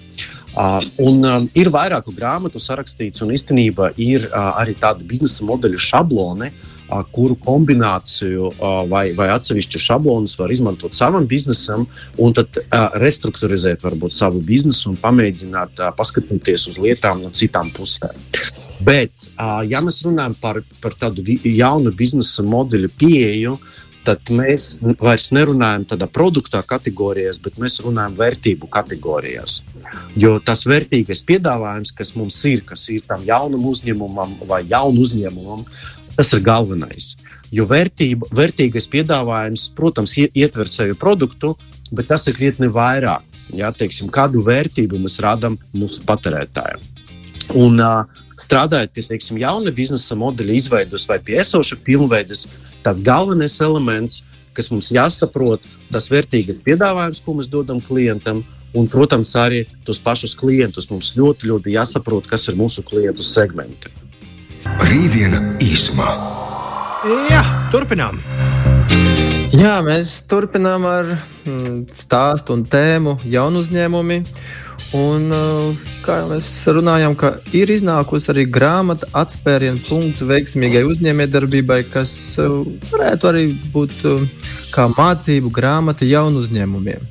Uh, 0.52 0.82
un 1.00 1.22
um, 1.24 1.46
ir 1.56 1.70
vairāku 1.72 2.12
grāmatu 2.12 2.60
sarakstīts, 2.60 3.22
un 3.24 3.30
īstenībā 3.32 3.94
ir 4.04 4.26
uh, 4.28 4.50
arī 4.60 4.74
tāda 4.76 5.06
biznesa 5.08 5.46
modeļa 5.48 5.80
šablone, 5.80 6.50
uh, 6.52 6.71
kuru 7.12 7.38
kombināciju 7.40 8.52
vai, 8.92 9.06
vai 9.18 9.30
atsevišķu 9.34 9.82
šablonus 9.82 10.38
var 10.40 10.52
izmantot 10.52 10.96
savam 10.98 11.28
biznesam, 11.30 11.86
un 12.22 12.36
tad 12.38 12.62
restruktūrizēt 13.02 13.86
varbūt 13.86 14.18
savu 14.18 14.42
biznesu 14.46 14.92
un 14.92 15.00
pamēģināt 15.02 15.84
paskatīties 15.98 16.68
uz 16.72 16.80
lietām 16.82 17.24
no 17.24 17.32
citām 17.36 17.72
pusēm. 17.76 18.18
Bet, 18.82 19.14
ja 19.70 19.82
mēs 19.84 20.02
runājam 20.06 20.36
par, 20.42 20.64
par 20.82 20.98
tādu 20.98 21.24
jaunu 21.46 21.94
biznesa 21.94 22.44
modeļu 22.44 22.90
pieeju, 22.98 23.60
tad 24.06 24.32
mēs 24.34 24.80
vairs 25.02 25.30
nerunājam 25.36 25.86
tādā 25.92 26.08
produktā 26.10 26.64
kategorijās, 26.66 27.38
bet 27.44 27.60
mēs 27.62 27.80
runājam 27.86 28.16
vērtību 28.18 28.70
kategorijās. 28.74 29.62
Jo 30.18 30.40
tas 30.46 30.66
vērtīgais 30.70 31.22
piedāvājums, 31.28 31.94
kas 31.98 32.16
mums 32.18 32.40
ir, 32.50 32.64
kas 32.66 32.88
ir 32.94 33.06
tam 33.08 33.26
jaunam 33.28 33.68
uzņēmumam 33.70 34.40
vai 34.50 34.64
jaunu 34.70 35.06
uzņēmumam, 35.06 35.66
tas 36.18 36.32
ir 36.36 36.44
galvenais. 36.46 37.16
Jo 37.52 37.66
vērtība, 37.68 38.30
vērtīgais 38.32 38.88
piedāvājums, 38.92 39.68
protams, 39.76 40.16
ietver 40.18 40.70
sevi 40.72 40.96
produktu, 40.96 41.58
bet 41.92 42.08
tas 42.12 42.28
ir 42.32 42.38
krietni 42.38 42.72
vairāk. 42.72 43.28
Jā, 43.52 43.68
teiksim, 43.76 44.08
kādu 44.08 44.40
vērtību 44.46 45.00
mēs 45.02 45.20
radām 45.24 45.58
mūsu 45.76 46.06
patērētājiem. 46.08 46.86
Un 47.60 47.82
uh, 47.84 48.06
strādājot 48.40 48.94
pie 48.96 49.04
teiksim, 49.10 49.40
jauna 49.42 49.74
biznesa 49.76 50.16
modeļa 50.16 50.56
izveidos 50.56 51.08
vai 51.10 51.18
pie 51.20 51.42
esoša 51.42 51.82
pilnveides, 51.84 52.46
tāds 52.86 53.04
galvenais 53.04 53.58
elements, 53.60 54.22
kas 54.56 54.72
mums 54.72 54.92
jāsaprot, 54.96 55.66
tas 55.92 56.08
vērtīgais 56.12 56.64
piedāvājums, 56.64 57.20
ko 57.24 57.36
mēs 57.40 57.52
dodam 57.52 57.82
klientam. 57.84 58.46
Un, 58.72 58.86
protams, 58.88 59.34
arī 59.36 59.66
tos 59.84 60.00
pašus 60.00 60.32
klientus 60.40 60.88
mums 60.88 61.12
ļoti, 61.18 61.50
ļoti 61.52 61.74
jāsaprot, 61.74 62.30
kas 62.32 62.48
ir 62.48 62.56
mūsu 62.56 62.86
klientu 62.88 63.26
segmenti. 63.28 63.92
Rītdiena 64.80 65.42
īsumā. 65.60 66.08
Jā, 67.28 67.42
turpinām. 67.74 68.22
Jā, 69.52 69.74
mēs 69.84 70.14
turpinām 70.32 70.86
ar 70.88 71.10
mm, 71.12 71.90
stāstu 71.92 72.56
un 72.56 72.64
tēmu 72.70 73.18
jaunu 73.28 73.60
uzņēmumu. 73.64 74.22
Un, 74.98 75.28
uh, 75.36 75.84
kā 76.06 76.22
jau 76.22 76.30
mēs 76.32 76.48
runājām, 76.78 77.18
ir 77.56 77.72
iznākusi 77.76 78.32
arī 78.34 78.48
grāmata 78.48 79.10
atspērienu 79.22 79.84
punkts 79.90 80.24
veiksmīgai 80.28 80.82
uzņēmējdarbībai, 80.88 81.82
kas 81.92 82.14
uh, 82.42 82.62
varētu 82.92 83.32
arī 83.32 83.46
būt 83.76 84.04
uh, 84.10 84.24
kā 84.72 84.88
mācību 84.96 85.52
grāmata 85.54 86.08
jaunu 86.08 86.40
uzņēmumiem. 86.44 87.08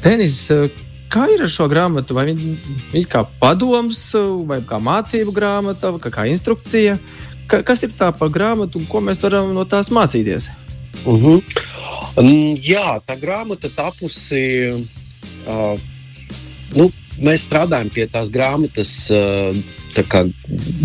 Tenis, 0.00 0.42
kā 1.12 1.26
ir 1.32 1.44
ar 1.46 1.52
šo 1.52 1.68
grāmatu? 1.70 2.16
Vai 2.16 2.26
viņa 2.30 2.52
ir 2.98 3.08
kā 3.10 3.24
padoms, 3.40 4.00
vai 4.48 4.60
kā 4.66 4.80
mācību 4.82 5.34
grāmata, 5.36 5.92
vai 5.94 6.12
kā 6.12 6.26
instrukcija? 6.30 6.98
Ka, 7.46 7.62
kas 7.66 7.84
ir 7.86 7.94
tā 7.94 8.10
par 8.16 8.30
grāmatu 8.34 8.80
un 8.80 8.86
ko 8.90 9.02
mēs 9.04 9.22
varam 9.22 9.52
no 9.54 9.64
tās 9.64 9.92
mācīties? 9.94 10.50
Uh 11.04 11.22
-huh. 11.22 11.42
um, 12.16 12.56
jā, 12.56 13.00
tā 13.06 13.18
grāmata 13.20 13.70
tapusi. 13.70 14.86
Uh, 15.46 15.78
nu, 16.74 16.90
mēs 17.22 17.46
strādājam 17.46 17.90
pie 17.92 18.06
tās 18.06 18.30
grāmatas. 18.32 18.94
Tā 19.96 20.02
kā, 20.04 20.26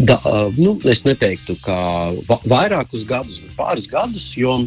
da, 0.07 0.17
nu, 0.55 0.77
es 0.87 1.03
neteiktu, 1.03 1.57
ka 1.65 1.75
vairākus 2.47 3.03
gadus, 3.07 3.41
bet 3.43 3.57
pāris 3.57 3.89
gadus, 3.91 4.29
jo 4.39 4.61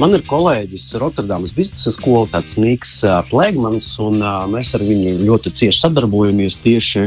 man 0.00 0.16
ir 0.16 0.24
kolēģis 0.28 0.94
Rotterdamas 1.00 1.54
biznesa 1.56 1.92
skolā, 1.94 2.26
tāds 2.34 2.58
Niks 2.60 2.98
Plēgmans, 3.30 3.94
un 4.04 4.20
mēs 4.52 4.74
ar 4.76 4.84
viņu 4.86 5.16
ļoti 5.24 5.54
cieši 5.60 5.82
sadarbojamies 5.82 6.60
tieši 6.64 7.06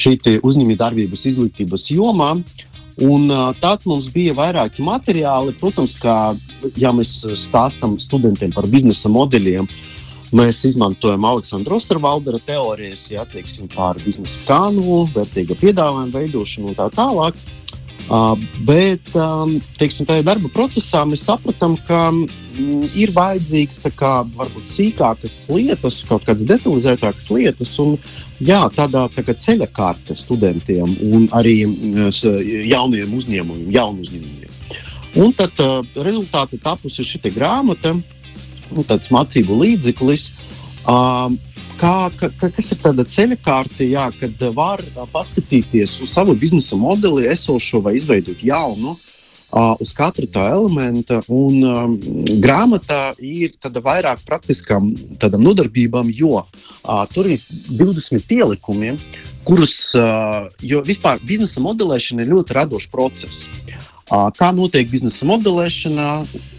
šī 0.00 0.16
uzņēmējdarbības 0.40 1.24
izglītības 1.32 1.88
jomā. 1.92 2.34
Un, 3.00 3.30
tāds 3.56 3.86
mums 3.88 4.10
bija 4.12 4.34
vairāki 4.36 4.84
materiāli. 4.84 5.54
Protams, 5.60 5.94
kā 6.02 6.34
ja 6.76 6.90
mēs 6.92 7.14
stāstām 7.46 7.96
studentiem 8.02 8.52
par 8.52 8.68
biznesa 8.68 9.08
modeļiem, 9.12 9.68
Mēs 10.30 10.60
izmantojam 10.62 11.24
Aleksandra 11.26 11.74
Ostervaldera 11.80 12.38
teorijas, 12.46 13.00
ja 13.10 13.24
teiksim, 13.26 13.66
par 13.72 13.98
biznesa 13.98 14.36
plānu, 14.46 15.00
vērtīga 15.10 15.56
piedāvājuma 15.58 16.14
veidošanu 16.14 16.70
un 16.70 16.76
tā 16.78 16.86
tālāk. 16.94 17.40
Uh, 18.10 18.32
bet 18.66 19.12
um, 19.14 19.52
teiksim, 19.78 20.02
tajā 20.02 20.24
darba 20.26 20.48
procesā 20.50 21.04
mēs 21.06 21.20
sapratām, 21.22 21.76
ka 21.86 22.08
mm, 22.10 22.88
ir 22.98 23.12
vajadzīgas 23.14 23.94
kā, 23.94 24.10
varbūt 24.34 24.72
sīkākas 24.74 25.36
lietas, 25.46 26.00
kaut 26.08 26.26
kādas 26.26 26.42
detalizētākas 26.48 27.30
lietas, 27.30 27.76
un 27.78 27.94
jā, 28.42 28.64
tādā 28.74 29.04
tā 29.14 29.36
ceļa 29.44 29.68
kārta 29.76 30.16
studentiem 30.18 30.90
un 31.06 31.28
arī 31.38 31.60
mm, 31.68 32.10
jauniem 32.72 33.14
uzņēmumiem, 33.20 33.70
jaunu 33.78 34.02
uzņēmumiem. 34.08 34.58
Un 35.22 35.36
tad 35.38 35.62
uh, 35.62 35.78
rezultāti 35.94 36.58
tapusi 36.58 37.06
šī 37.06 37.30
grāmata 37.30 37.94
tāds 38.90 39.06
mācību 39.14 39.62
līdzeklis. 39.62 40.26
Um, 40.88 41.38
kā, 41.80 41.94
ka, 42.18 42.30
kas 42.40 42.72
ir 42.74 42.80
tāda 42.82 43.04
ceļa 43.08 43.38
kārta, 43.44 43.84
jā, 43.86 44.08
kad 44.20 44.42
var 44.56 44.82
uh, 44.84 45.06
paskatīties 45.12 46.00
uz 46.04 46.12
savu 46.14 46.36
biznesa 46.38 46.78
modeli, 46.78 47.28
esošo 47.32 47.80
vai 47.84 47.96
izveidot 47.98 48.42
jaunu, 48.44 48.94
uh, 48.94 49.74
uz 49.82 49.92
katru 49.96 50.28
tā 50.30 50.46
elementa. 50.54 51.20
Un 51.32 51.64
um, 51.66 51.96
grāmatā 52.42 53.10
ir 53.18 53.56
vairāk 53.80 54.24
praktiskām 54.26 54.92
nodarbībām, 55.20 56.12
jo 56.14 56.42
uh, 56.42 57.04
tur 57.14 57.30
ir 57.30 57.42
20 57.80 58.36
ielikumi, 58.36 58.96
kurus, 59.48 59.74
uh, 59.98 60.50
jo 60.62 60.84
vispār 60.86 61.22
biznesa 61.24 61.62
modelēšana 61.64 62.24
ir 62.24 62.34
ļoti 62.34 62.58
radošs 62.60 62.90
process. 62.92 63.38
Uh, 64.10 64.26
kā 64.34 64.50
notiek 64.50 64.88
biznesa 64.90 65.26
modelēšana, 65.28 66.08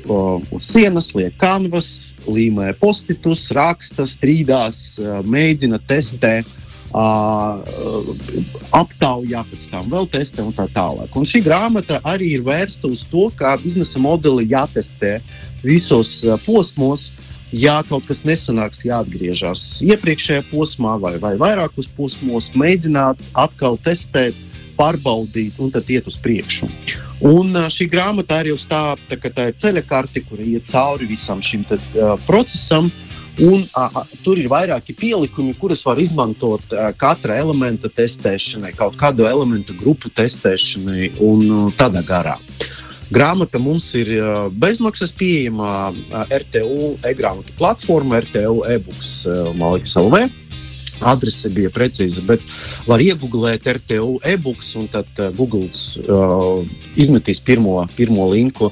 uh, 0.08 0.54
uz 0.56 0.70
sienas 0.72 1.10
liek 1.18 1.36
kanvas, 1.42 1.90
līmē 2.28 2.74
postitus, 2.80 3.46
raksta, 3.56 4.08
strīdās, 4.16 4.80
mēģina 5.26 5.82
testēt. 5.88 6.58
Uh, 6.92 7.62
aptaujā, 8.76 9.46
pēc 9.48 9.62
tam 9.72 9.86
vēl 9.88 10.10
testē 10.12 10.44
un 10.44 10.52
tā 10.52 10.66
tālāk. 10.76 11.14
Un 11.16 11.24
šī 11.24 11.40
grāmata 11.46 12.02
arī 12.04 12.34
ir 12.36 12.44
vērsta 12.44 12.90
uz 12.92 13.06
to, 13.08 13.30
kā 13.40 13.54
biznesa 13.62 14.02
modeli 14.04 14.50
jātestē 14.52 15.14
visos 15.64 16.18
uh, 16.26 16.36
posmos. 16.44 17.08
Ja 17.56 17.78
kaut 17.88 18.10
kas 18.10 18.20
nesanāks, 18.28 18.84
jāatgriežas 18.88 19.80
iepriekšējā 19.84 20.50
posmā 20.52 20.98
vai, 21.00 21.18
vai 21.24 21.34
vairākos 21.40 21.92
posmos, 21.96 22.48
mēģināt 22.60 23.24
atkal 23.40 23.80
testēt, 23.80 24.36
pārbaudīt 24.76 25.60
un 25.64 25.72
tad 25.72 25.88
iet 25.92 26.08
uz 26.12 26.20
priekšu. 26.24 26.68
Un 27.22 27.54
šī 27.70 27.86
grāmata 27.92 28.40
arī 28.42 28.54
uz 28.56 28.64
tā, 28.66 28.96
tā, 29.06 29.48
ir 29.52 29.58
ceļa 29.62 29.84
karte, 29.86 30.24
kur 30.26 30.42
iet 30.42 30.66
cauri 30.72 31.06
visam 31.12 31.42
šim 31.46 31.66
tad, 31.70 31.84
uh, 31.94 32.16
procesam. 32.26 32.90
Un, 33.42 33.62
uh, 33.78 34.02
tur 34.26 34.42
ir 34.42 34.50
vairāki 34.52 34.96
pielikumi, 34.98 35.54
kurus 35.58 35.86
var 35.86 36.02
izmantot 36.02 36.66
uh, 36.74 36.90
katra 36.98 37.38
elementa 37.42 37.90
testēšanai, 37.94 38.74
kaut 38.78 38.98
kādu 39.00 39.30
elementu 39.30 39.78
grupu 39.78 40.10
testēšanai 40.18 41.14
un 41.24 41.46
uh, 41.46 41.64
tādā 41.78 42.02
garā. 42.06 42.36
Grāmata 43.14 43.62
mums 43.62 43.90
ir 43.98 44.12
uh, 44.18 44.50
bezmaksas 44.52 45.14
pieejama 45.20 45.72
uh, 45.94 46.22
RTU 46.26 46.94
e-grāmatu 47.06 47.54
platformā, 47.60 48.24
RTU 48.26 48.62
e-books 48.66 49.10
uh, 49.28 49.52
Malikas 49.60 49.98
LV 50.00 50.41
adrese 51.08 51.52
bija 51.54 51.72
precīza, 51.74 52.24
bet 52.28 52.46
var 52.88 53.04
iegūglēt 53.04 53.68
RTU 53.78 54.18
e-books 54.34 54.74
un 54.80 54.90
tad 54.92 55.10
uh, 55.20 55.30
Google 55.36 55.70
uh, 55.70 56.66
izmetīs 57.00 57.44
pirmo, 57.46 57.82
pirmo 57.96 58.30
linku. 58.32 58.72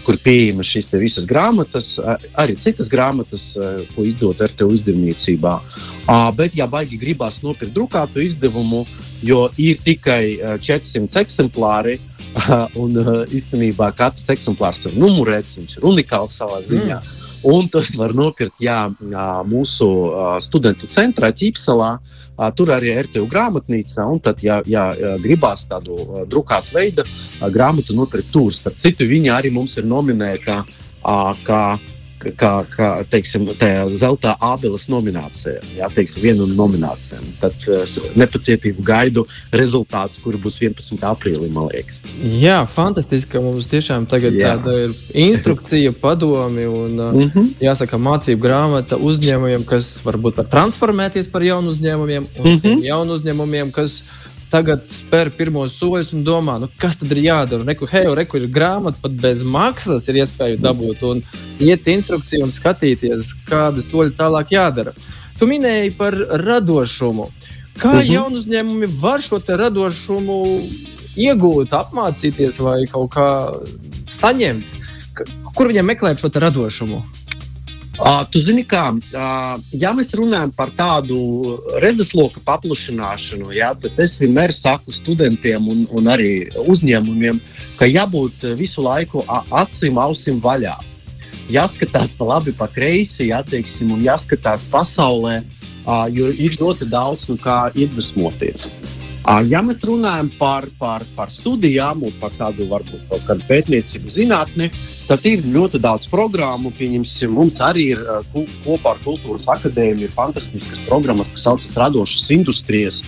Kur 0.00 0.16
pieejamas 0.16 0.64
šīs 0.64 0.94
visas 0.96 1.26
grāmatas, 1.28 1.84
arī 2.40 2.54
citas 2.58 2.88
grāmatas, 2.88 3.42
uh, 3.52 3.82
ko 3.92 4.06
izdod 4.08 4.40
RTU 4.42 4.70
izdevniecībā. 4.78 5.52
Uh, 5.60 6.30
bet, 6.34 6.56
ja 6.56 6.64
baigi 6.66 6.98
gribās 6.98 7.36
nopirkt 7.44 7.76
drukātu 7.76 8.24
izdevumu, 8.24 8.86
jo 9.22 9.44
ir 9.60 9.78
tikai 9.84 10.22
uh, 10.38 10.56
400 10.56 11.20
eksemplāri, 11.20 11.98
un 12.80 12.96
īstenībā 13.28 13.90
katrs 13.98 14.32
eksemplārs 14.32 14.88
ir 14.88 14.96
numurēts, 14.98 15.58
viņš 15.60 15.78
ir 15.78 15.90
unikāls 15.92 16.36
savā 16.40 16.62
ziņā. 16.64 17.00
Mm 17.02 17.29
Un 17.48 17.68
tas 17.72 17.88
var 17.96 18.12
nopirkt 18.16 18.60
jā, 18.60 18.90
mūsu 19.48 19.86
studentu 20.44 20.90
centrā, 20.96 21.32
Ķīpselā. 21.32 21.94
Tur 22.56 22.70
arī 22.72 22.88
ir 22.88 23.02
RTU 23.04 23.26
grāmatnīca, 23.28 24.04
un 24.08 24.20
tad, 24.24 24.40
ja, 24.40 24.62
ja 24.68 24.86
gribās 25.20 25.60
tādu 25.68 25.96
drukātu 26.28 26.72
veidu 26.72 27.04
grāmatu 27.52 27.96
nopirkt 27.96 28.30
tur, 28.32 28.54
starp 28.56 28.78
citu, 28.80 29.08
viņi 29.08 29.32
arī 29.34 29.52
mums 29.52 29.76
ir 29.76 29.84
nominēta 29.88 30.62
kā 31.44 31.64
kā, 32.20 32.52
kā 32.70 32.90
teiksim, 33.10 33.48
zelta 34.00 34.34
abeles 34.40 34.86
nominācijā. 34.90 35.60
Jā, 35.78 35.88
teiksim, 35.94 36.20
viena 36.22 36.44
no 36.44 36.54
nominācijām. 36.58 37.26
Tad 37.40 37.56
uh, 37.68 37.98
nepacietību 38.20 38.84
gaidu 38.84 39.26
rezultātus, 39.52 40.20
kuri 40.24 40.40
būs 40.42 40.60
11. 40.60 41.00
aprīlī, 41.10 41.50
man 41.54 41.70
liekas. 41.70 41.98
Jā, 42.40 42.60
fantastiski, 42.68 43.32
ka 43.34 43.44
mums 43.44 43.68
tiešām 43.70 44.06
tagad 44.10 44.36
Jā. 44.36 44.54
tāda 44.54 44.76
ir 44.84 44.94
instrukcija, 45.26 45.92
padomi 45.92 46.66
un 46.68 46.96
mm 46.96 47.28
-hmm. 47.28 47.50
jāsaka, 47.64 47.98
mācību 47.98 48.44
grāmata 48.44 48.98
uzņēmumiem, 49.00 49.64
kas 49.64 50.00
varbūt 50.04 50.42
var 50.42 50.48
transformēties 50.52 51.30
par 51.32 51.42
jaunu 51.42 51.70
uzņēmumiem 51.70 52.26
un 52.38 52.50
mm 52.50 52.58
-hmm. 52.60 52.84
jaunu 52.84 53.16
uzņēmumiem, 53.16 53.70
kas 53.72 54.02
tagad 54.50 54.84
spēr 54.90 55.30
pirmos 55.34 55.76
soļus 55.78 56.12
un 56.16 56.24
domā, 56.26 56.56
nu, 56.62 56.68
kas 56.80 56.98
tad 57.00 57.12
ir 57.14 57.22
jādara. 57.24 57.66
Reku, 57.68 57.88
hei, 57.90 58.04
reku 58.18 58.40
ir 58.40 58.48
grāmata, 58.52 58.98
pat 59.02 59.14
bez 59.22 59.42
maksas 59.46 60.08
ir 60.10 60.20
iespēja 60.22 60.58
dabūt 60.60 61.04
un 61.06 61.22
iet 61.62 61.86
instrukciju 61.90 62.48
un 62.48 62.54
skatīties, 62.54 63.34
kādi 63.48 63.84
soļi 63.84 64.16
tālāk 64.18 64.54
jādara. 64.56 64.94
Tu 65.38 65.48
minēji 65.48 65.94
par 65.96 66.16
radošumu. 66.44 67.30
Kā 67.80 67.88
uh 67.88 67.94
mhm. 67.94 68.02
-huh. 68.02 68.12
jaunu 68.12 68.36
uzņēmumi 68.36 68.90
var 69.00 69.22
šo 69.22 69.40
radošumu 69.46 70.40
iegūt, 71.16 71.72
apmācīties 71.72 72.60
vai 72.60 72.84
kaut 72.90 73.14
kā 73.14 73.28
saņemt? 74.06 74.66
Kur 75.54 75.66
viņam 75.66 75.86
meklēt 75.86 76.20
šo 76.20 76.30
radošumu? 76.34 77.02
Uh, 78.00 78.22
tu 78.32 78.40
zini, 78.40 78.62
kā, 78.64 78.86
uh, 78.96 79.58
ja 79.76 79.90
mēs 79.92 80.14
runājam 80.16 80.48
par 80.56 80.70
tādu 80.72 81.18
redzesloka 81.82 82.40
paplašināšanu, 82.46 83.50
jā, 83.52 83.74
tad 83.82 83.98
es 84.00 84.16
vienmēr 84.16 84.54
saku 84.56 84.94
studentiem 84.94 85.68
un, 85.68 85.82
un 85.92 86.08
arī 86.08 86.46
uzņēmumiem, 86.64 87.42
ka 87.76 87.90
jābūt 87.90 88.46
visu 88.56 88.86
laiku 88.86 89.20
acīm, 89.28 90.00
ausīm 90.00 90.40
vaļā. 90.40 90.78
Jāskatās 91.52 92.16
pa 92.16 92.30
labi, 92.32 92.56
pa 92.56 92.70
kreisi, 92.72 93.28
jāteiksim, 93.34 93.92
un 93.92 94.00
jāskatās 94.06 94.64
pasaulē, 94.72 95.42
uh, 95.84 96.06
jo 96.08 96.32
ir 96.32 96.56
ļoti 96.56 96.88
daudz 96.88 97.28
no 97.28 97.36
kā 97.44 97.66
iedvesmoties. 97.76 98.64
Ja 99.20 99.60
mēs 99.62 99.82
runājam 99.84 100.30
par, 100.38 100.64
par, 100.80 101.02
par 101.14 101.28
studijām 101.34 102.00
un 102.08 102.12
par 102.18 102.32
tādu 102.32 102.64
varbūt 102.70 103.02
kaut 103.10 103.26
kādu 103.28 103.44
pētniecību 103.50 104.14
zinātni, 104.14 104.70
tad 105.06 105.26
ir 105.28 105.44
ļoti 105.44 105.78
daudz 105.82 106.08
programmu. 106.10 106.72
Pieņemsim, 106.78 107.34
mums 107.36 107.60
arī 107.62 107.90
ir 107.92 108.00
kopā 108.64 108.94
ar 108.94 109.02
Kultūras 109.04 109.44
akadēmiju 109.58 110.08
fantastiskas 110.14 110.80
programmas, 110.88 111.28
kas 111.34 111.44
saucas 111.44 111.78
Radošas 111.82 112.32
industrijas. 112.32 113.02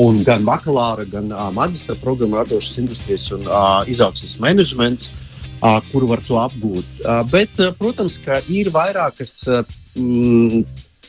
Un 0.00 0.22
gan 0.24 0.44
bakalaura, 0.46 1.04
gan 1.10 1.28
uh, 1.34 1.46
maģistra 1.54 1.98
programma 2.00 2.40
Radošas 2.40 2.80
industrijas 2.80 3.28
un 3.36 3.44
uh, 3.44 3.84
izaugsmes 3.90 4.38
menedžments, 4.40 5.12
uh, 5.60 5.78
kur 5.92 6.08
var 6.08 6.24
to 6.24 6.40
apgūt. 6.40 6.90
Uh, 7.04 7.22
bet, 7.28 7.54
uh, 7.60 7.74
protams, 7.76 8.16
ka 8.24 8.40
ir 8.48 8.72
vairākas 8.74 9.34
uh, 9.50 9.62
mm, 10.00 10.64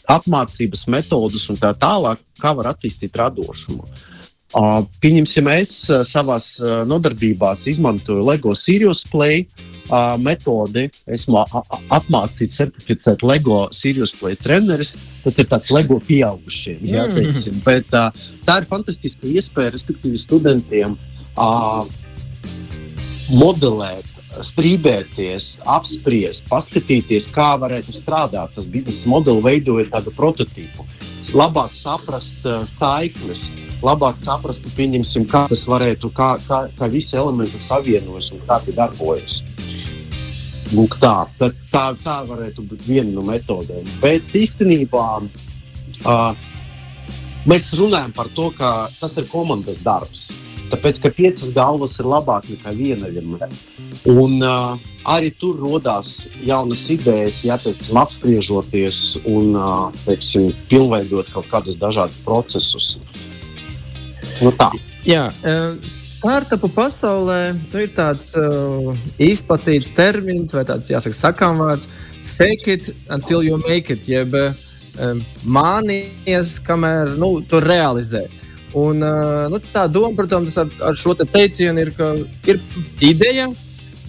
apmācības 0.10 0.88
metodas 0.92 1.48
un 1.54 1.62
tā 1.62 1.72
tālāk, 1.80 2.22
kā 2.42 2.56
var 2.58 2.74
attīstīt 2.74 3.18
radošumu. 3.22 3.86
Uh, 3.86 4.09
pieņemsim, 4.54 5.50
es 5.54 5.82
savā 6.10 6.40
nodarbībās 6.90 7.68
izmantoju 7.70 8.24
LEGO 8.26 8.56
Sirius 8.58 9.04
Play 9.12 9.46
metodi. 10.22 10.88
Esmu 11.10 11.44
apmācīts, 11.94 12.58
certificēts 12.58 13.26
LEGO 13.26 13.68
Sirius 13.78 14.14
Play 14.18 14.38
treneris. 14.40 14.96
Tas 15.24 15.36
ir 15.38 15.50
tāds 15.52 15.72
LEGO 15.74 16.00
pieaugušiem. 16.08 16.86
Jā, 16.88 17.08
mm. 17.10 17.18
teiksim, 17.18 17.58
bet, 17.66 17.90
tā 18.48 18.62
ir 18.62 18.70
fantastiska 18.72 19.28
iespēja, 19.28 19.74
respektīvi, 19.76 20.22
studentiem 20.24 20.96
modelēt, 23.36 24.08
strīdēties, 24.50 25.46
apspriest, 25.70 26.46
paskatīties, 26.50 27.30
kā 27.36 27.52
varētu 27.62 28.00
strādāt. 28.00 28.56
Tas 28.56 28.70
biznesa 28.72 29.10
modelis 29.10 29.46
veidojot 29.46 29.94
tādu 29.94 30.16
prototypu, 30.18 30.88
labāk 31.38 31.74
saprast 31.76 32.46
uh, 32.50 32.64
saiknes 32.80 33.59
labāk 33.86 34.20
saprastu, 34.26 34.72
pieņemsim, 34.76 35.28
kā 35.30 35.46
tas 35.52 35.64
varētu, 35.70 36.12
kā, 36.16 36.34
kā, 36.48 36.64
kā 36.78 36.90
visi 36.92 37.18
elementi 37.20 37.62
savienojas 37.68 38.32
un 38.36 38.44
kā 38.48 38.60
tie 38.66 38.76
darbojas. 38.76 39.40
Lūk, 40.76 41.00
tā, 41.02 41.14
tā, 41.40 41.50
tā, 41.72 41.86
tā 42.04 42.20
varētu 42.30 42.68
būt 42.70 42.86
viena 42.86 43.10
no 43.16 43.24
metodēm. 43.26 43.88
Bet 44.04 44.36
īstenībā 44.38 45.06
uh, 45.24 46.50
mēs 47.50 47.72
runājam 47.74 48.14
par 48.14 48.30
to, 48.36 48.52
ka 48.58 48.74
tas 49.00 49.18
ir 49.18 49.30
komandas 49.32 49.82
darbs. 49.86 50.28
Tāpēc, 50.70 51.00
ka 51.02 51.10
piecas 51.10 51.50
galvas 51.56 51.96
ir 51.98 52.06
labāk 52.06 52.46
nekā 52.52 52.76
viena 52.78 53.10
vienmēr. 53.10 53.50
Un 54.12 54.36
uh, 54.46 54.76
arī 55.10 55.32
tur 55.34 55.58
radās 55.64 56.20
jaunas 56.46 56.84
idejas, 56.94 57.40
ja 57.48 57.58
teiksim, 57.58 57.98
apspriežoties 57.98 59.00
un 59.26 59.56
uh, 59.58 59.88
teiksim, 60.04 60.52
pilnveidot 60.70 61.34
kaut 61.34 61.50
kādus 61.50 61.80
dažādus 61.82 62.22
procesus. 62.28 63.00
Nu, 64.44 64.52
tā. 64.56 64.70
Jā, 65.08 65.30
startupu 66.20 66.70
pasaulē 66.76 67.40
nu, 67.56 67.80
ir 67.80 67.92
tāds 67.96 68.34
uh, 68.40 68.92
izplatīts 69.22 69.92
termins, 69.96 70.54
vai 70.56 70.66
tāds 70.68 70.90
jāsaka, 70.92 71.16
sakām 71.16 71.62
vārds- 71.64 71.88
fake 72.36 72.68
it 72.68 72.90
until 73.10 73.44
you 73.44 73.58
make 73.68 73.92
it, 73.94 74.08
jeb 74.08 74.36
um, 74.36 75.24
mānījies, 75.46 76.58
kamēr 76.66 77.16
nu, 77.20 77.40
to 77.48 77.62
realizē. 77.64 78.28
Un, 78.78 79.02
uh, 79.02 79.48
nu, 79.50 79.60
tā 79.74 79.88
doma, 79.90 80.14
protams, 80.16 80.58
ar, 80.62 80.70
ar 80.92 80.96
šo 80.96 81.16
te 81.18 81.26
teicienu 81.26 81.82
ir, 81.82 81.92
ka 81.96 82.12
ir 82.48 82.62
ideja, 83.02 83.48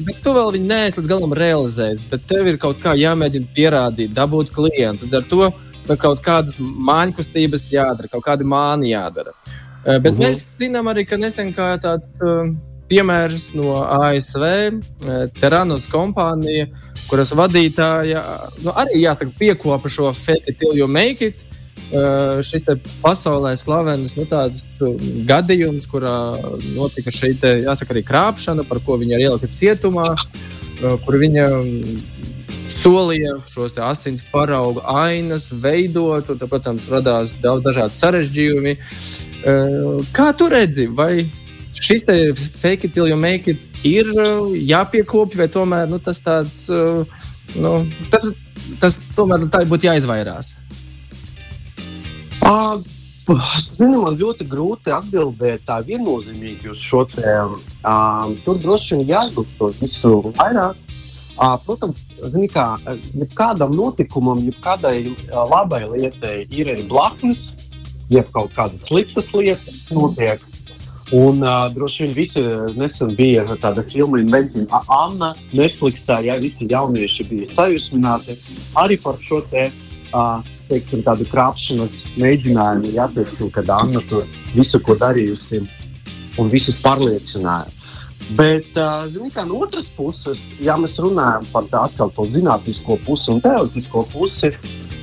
bet 0.04 0.20
tu 0.24 0.34
vēl 0.36 0.52
viņu 0.56 0.68
neesi 0.68 1.00
līdz 1.00 1.10
galam 1.10 1.32
realizējis. 1.36 2.04
Bet 2.10 2.26
tev 2.28 2.50
ir 2.50 2.60
kaut 2.60 2.82
kā 2.82 2.94
jāmēģina 2.98 3.54
pierādīt, 3.56 4.12
dabūt 4.16 4.52
klientu. 4.54 5.06
Līdz 5.06 5.16
ar 5.16 5.30
to 5.30 5.42
nu, 5.46 5.96
kaut 5.96 6.20
kādas 6.24 6.58
māņkustības 6.60 7.70
jādara, 7.72 8.10
kaut 8.12 8.26
kādi 8.26 8.46
māni 8.46 8.92
jādara. 8.92 9.32
Eh, 9.32 9.59
bet 9.84 10.12
mhm. 10.12 10.24
mēs 10.24 10.42
zinām 10.60 10.90
arī, 10.92 11.06
ka 11.08 11.18
nesen 11.20 11.54
kā 11.56 11.72
tāds 11.82 12.16
piemērs 12.90 13.52
no 13.54 13.76
ASV, 13.84 14.44
Teranos 15.38 15.86
kompānija, 15.90 16.66
kuras 17.10 17.32
vadītāja 17.38 18.22
nu, 18.64 18.74
arī 18.74 19.04
jāsaka, 19.04 19.32
piekopa 19.38 19.90
šo 19.92 20.10
fake 20.16 20.54
it 20.54 20.66
you 20.74 20.88
make 20.90 21.30
it. 21.30 21.46
Šis 22.46 22.66
pasaulē 23.02 23.56
slavens 23.58 24.14
nu, 24.14 24.26
gadījums, 25.26 25.88
kurā 25.90 26.14
notika 26.76 27.10
šī 27.14 27.32
jāsaka, 27.64 27.94
arī 27.94 28.04
krāpšana, 28.06 28.66
par 28.68 28.78
ko 28.86 28.98
viņa 29.00 29.16
ir 29.18 29.26
ielika 29.26 29.50
cietumā, 29.50 30.12
kur 30.78 31.18
viņa 31.18 31.48
solīja 32.80 33.34
šos 33.50 33.76
asins 33.84 34.24
paraugu 34.32 34.82
ainas 34.88 35.50
veidot, 35.52 36.30
un, 36.32 36.38
tā, 36.40 36.48
protams, 36.48 36.88
radās 36.92 37.36
daudz 37.42 37.64
dažādu 37.66 37.96
sarežģījumu. 37.96 38.74
Eh, 38.74 40.12
kā 40.16 40.30
tu 40.36 40.48
redzi, 40.52 40.86
vai 40.88 41.26
šis 41.76 42.06
te 42.08 42.16
fake 42.34 42.88
it 42.88 42.96
you 42.96 43.16
make 43.16 43.50
it 43.50 43.84
ir 43.84 44.08
eh, 44.08 44.54
jāpiekopja, 44.72 45.42
vai 45.42 45.48
tomēr 45.48 45.90
nu, 45.90 45.98
tas 45.98 46.20
tāds, 46.20 46.68
eh, 46.68 47.04
nu, 47.60 47.74
tas, 48.10 48.30
tas 48.80 48.98
tomēr 49.16 49.48
tā 49.52 49.64
būtu 49.68 49.90
jāizvairās? 49.90 50.54
Uh, 52.40 52.80
Zinu, 53.76 54.00
man 54.02 54.16
ļoti 54.18 54.42
grūti 54.48 54.90
atbildēt 54.90 55.62
tā 55.68 55.76
viennozīmīgi 55.86 56.72
uz 56.72 56.80
šo 56.82 57.04
tēmu. 57.12 57.60
Uh, 57.84 58.32
tur 58.42 58.58
droši 58.58 58.96
vien 58.96 59.12
jāizlūk 59.12 59.52
to 59.58 59.68
visu 59.78 60.14
vairāk. 60.40 60.89
Protams, 61.40 62.02
kā, 62.52 62.66
kādam 63.32 63.72
notikumam, 63.72 64.42
jebkādai 64.44 65.14
labai 65.32 65.86
lietai 65.88 66.34
ir 66.52 66.68
arī 66.68 66.84
blaknes, 66.88 67.40
ja 68.12 68.24
kaut 68.34 68.52
kādas 68.56 68.82
sliktas 68.90 69.30
lietas 69.32 69.86
notiek. 69.94 70.42
Un 71.16 71.40
uh, 71.42 71.66
droši 71.74 72.04
vien 72.04 72.12
visi 72.14 72.42
nesen 72.78 73.16
bija 73.18 73.42
tāda 73.58 73.82
filma 73.88 74.20
Invencija 74.20 74.82
Anna, 74.94 75.32
Netflixā, 75.50 76.20
ja 76.22 76.36
visi 76.38 76.68
jaunieši 76.70 77.26
bija 77.26 77.48
sajūsmināti 77.56 78.36
arī 78.78 79.00
par 79.02 79.18
šo 79.24 79.40
te, 79.50 79.64
uh, 80.12 80.44
teiksim, 80.68 81.02
tādu 81.02 81.26
krāpšanas 81.32 82.14
mēģinājumu, 82.20 82.92
ja 82.94 83.08
teiksim, 83.16 83.50
kad 83.50 83.72
Anna 83.74 84.04
tur 84.12 84.28
visu, 84.52 84.78
ko 84.86 84.94
darījusi 85.00 85.64
un 86.38 86.52
visus 86.52 86.78
pārliecināja. 86.84 87.79
Bet, 88.38 88.68
kā 88.74 89.42
no 89.48 89.62
otras 89.64 89.88
puses, 89.96 90.44
ja 90.62 90.76
mēs 90.78 90.94
runājam 91.02 91.46
par 91.50 91.66
tādu 91.72 92.28
zinātnisko 92.30 93.00
pusi 93.06 93.32
un 93.32 93.42
teorētisko 93.42 94.04
pusi, 94.12 94.52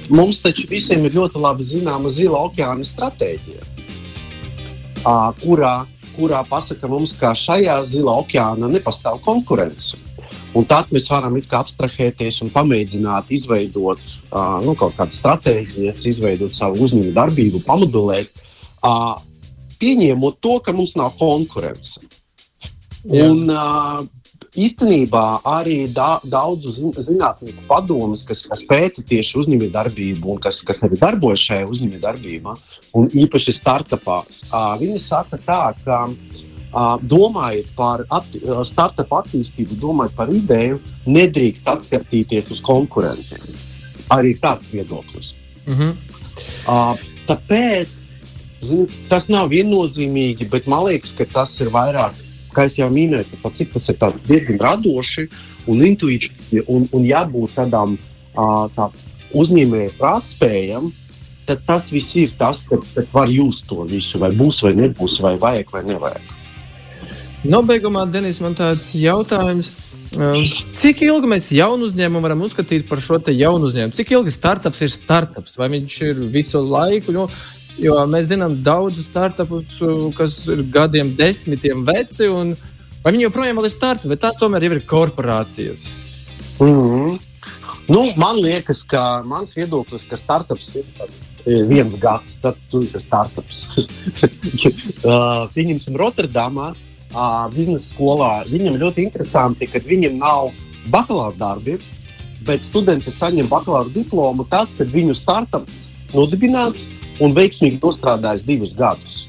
Mums 0.08 0.40
taču 0.40 0.64
visiem 0.72 1.04
ir 1.04 1.16
ļoti 1.18 1.40
labi 1.44 1.66
zināma 1.68 2.14
zila 2.16 2.46
okeāna 2.48 2.86
stratēģija, 2.88 3.66
kurā, 5.42 5.72
kurā 6.14 6.44
pasaka 6.48 6.88
mums, 6.88 7.18
ka 7.20 7.34
šajā 7.36 7.76
zilā 7.92 8.14
okeāna 8.24 8.70
nepastāv 8.72 9.20
konkurence. 9.26 10.00
Un 10.56 10.64
tad 10.66 10.88
mēs 10.96 11.10
varam 11.12 11.36
abstrahēties 11.36 12.40
un 12.46 12.54
pamēģināt 12.54 13.34
izveidot 13.36 14.00
uh, 14.00 14.64
nu, 14.64 14.78
kaut 14.80 14.96
kādas 14.96 15.20
stratēģijas, 15.20 16.00
izveidot 16.08 16.56
savu 16.56 16.88
uzņēmumu 16.88 17.12
darbību, 17.18 17.62
pamudulēt, 17.68 18.32
uh, 18.88 19.20
pieņemot 19.82 20.40
to, 20.40 20.56
ka 20.64 20.72
mums 20.74 20.96
nav 20.96 21.20
konkurence. 21.20 22.00
Un, 23.08 23.44
uh, 23.48 24.02
īstenībā 24.58 25.24
arī 25.48 25.86
da, 25.94 26.18
daudzu 26.28 26.92
zinātnieku 26.98 27.64
padomus, 27.70 28.24
kas, 28.28 28.42
kas 28.50 28.64
pēta 28.70 29.04
tieši 29.08 29.38
uzņēmējdarbību 29.42 30.34
un 30.34 30.42
kas, 30.44 30.60
kas 30.68 30.82
arī 30.86 31.00
darbojas 31.00 31.46
šajā 31.48 31.70
uzņēmējdarbībā, 31.72 32.56
un 33.00 33.08
īpaši 33.24 33.56
startupā, 33.60 34.20
uh, 34.24 34.74
viņi 34.82 35.00
saka 35.06 35.40
tā, 35.46 35.62
ka 35.86 36.02
uh, 36.10 36.98
domājot 37.02 37.72
par 37.78 38.04
atti, 38.10 38.44
startup 38.72 39.16
attīstību, 39.22 39.80
domājot 39.84 40.18
par 40.18 40.34
ideju, 40.34 40.82
nedrīkst 41.08 41.72
atskatīties 41.78 42.52
uz 42.58 42.64
konkurentiem. 42.66 43.48
Arī 44.16 44.36
tāds 44.40 44.72
viedoklis. 44.72 45.34
Mm 45.68 45.74
-hmm. 45.74 45.92
uh, 46.68 46.96
tāpēc 47.28 47.96
zin, 48.62 48.88
tas 49.10 49.28
nav 49.28 49.50
viennozīmīgi, 49.52 50.50
bet 50.52 50.68
man 50.68 50.88
liekas, 50.88 51.16
ka 51.18 51.26
tas 51.26 51.60
ir 51.60 51.72
vairāk 51.72 52.27
kā 52.58 52.68
jau 52.74 52.90
minēju, 52.92 53.38
tas, 53.44 53.58
tas 53.74 53.92
ir 53.94 54.22
diezgan 54.28 54.62
radoši 54.66 55.28
un 55.70 55.84
intuitīvi 55.86 56.66
un, 56.74 56.88
un 56.96 57.06
jābūt 57.06 57.58
tādām 57.60 57.98
tā, 58.76 58.90
uzņēmēju 59.38 59.98
prātspējam. 60.00 60.90
Tad 61.48 61.62
tas 61.64 61.86
viss 61.88 62.12
ir 62.20 62.34
tas, 62.36 62.58
kas 62.68 63.08
var 63.14 63.30
just 63.32 63.70
to 63.70 63.86
visu, 63.88 64.20
vai 64.20 64.34
būs 64.36 64.60
vai 64.66 64.74
nebūs, 64.76 65.22
vai 65.24 65.38
vajag 65.40 65.70
vai 65.72 65.84
nevajag. 65.88 66.34
Nobeigumā, 67.48 68.04
Denis, 68.12 68.42
man 68.44 68.58
tāds 68.58 68.90
jautājums. 68.98 69.72
Cik 70.74 71.04
ilgi 71.06 71.30
mēs 71.30 71.48
jaunu 71.56 71.88
uzņēmumu 71.88 72.24
varam 72.24 72.42
uzskatīt 72.44 72.88
par 72.90 73.00
šo 73.04 73.20
jaunu 73.32 73.70
uzņēmumu? 73.70 73.96
Cik 73.96 74.12
ilgi 74.18 74.34
startups 74.34 74.84
ir 74.84 74.92
startups? 74.92 75.56
Vai 75.60 75.70
viņš 75.72 75.98
ir 76.10 76.22
visu 76.34 76.64
laiku? 76.64 77.16
Jo 77.16 77.28
Jo 77.78 78.00
mēs 78.10 78.32
zinām 78.32 78.56
daudzus 78.66 79.06
startupus, 79.06 79.76
kas 80.18 80.40
ir 80.50 80.64
gadiem 80.74 81.12
desmitiem 81.18 81.84
veci, 81.86 82.26
un 82.26 82.56
viņi 83.06 83.28
joprojām 83.28 83.62
ir 83.62 83.70
startupi, 83.70 84.16
bet 84.16 84.24
tās 84.26 84.40
tomēr 84.42 84.66
ir 84.66 84.80
korporācijas. 84.82 85.86
Mm 86.58 86.74
-hmm. 86.74 87.20
nu, 87.94 88.02
man 88.18 88.42
liekas, 88.42 88.82
ka 88.90 89.22
mans 89.26 89.54
viedoklis, 89.56 90.02
ka 90.10 90.18
startups 90.18 90.66
ir 91.46 91.68
viens 91.70 91.94
gads, 92.02 92.34
tad 92.42 92.58
tu 92.72 92.82
esi 92.82 93.00
startups. 93.00 93.56
uh, 93.78 95.46
pieņemsim 95.54 95.96
Rotterdamā, 95.96 96.74
uh, 97.14 97.46
biznesa 97.54 97.86
skolā. 97.94 98.44
Viņam 98.50 98.82
ļoti 98.82 99.06
interesanti, 99.06 99.68
ka 99.68 99.80
viņam 99.80 100.18
nav 100.18 100.52
bakalaura 100.90 101.38
darbi, 101.38 101.78
bet 102.42 102.62
studenti 102.70 103.12
saņem 103.12 103.48
bakalaura 103.48 103.90
diplomu 103.94 104.48
tad, 104.50 104.68
kad 104.78 104.88
viņu 104.88 105.16
startups 105.16 105.84
nodibināts 106.14 106.82
un 107.24 107.34
veiksmīgi 107.38 107.80
nostrādājis 107.82 108.46
divus 108.48 108.74
gadus. 108.78 109.24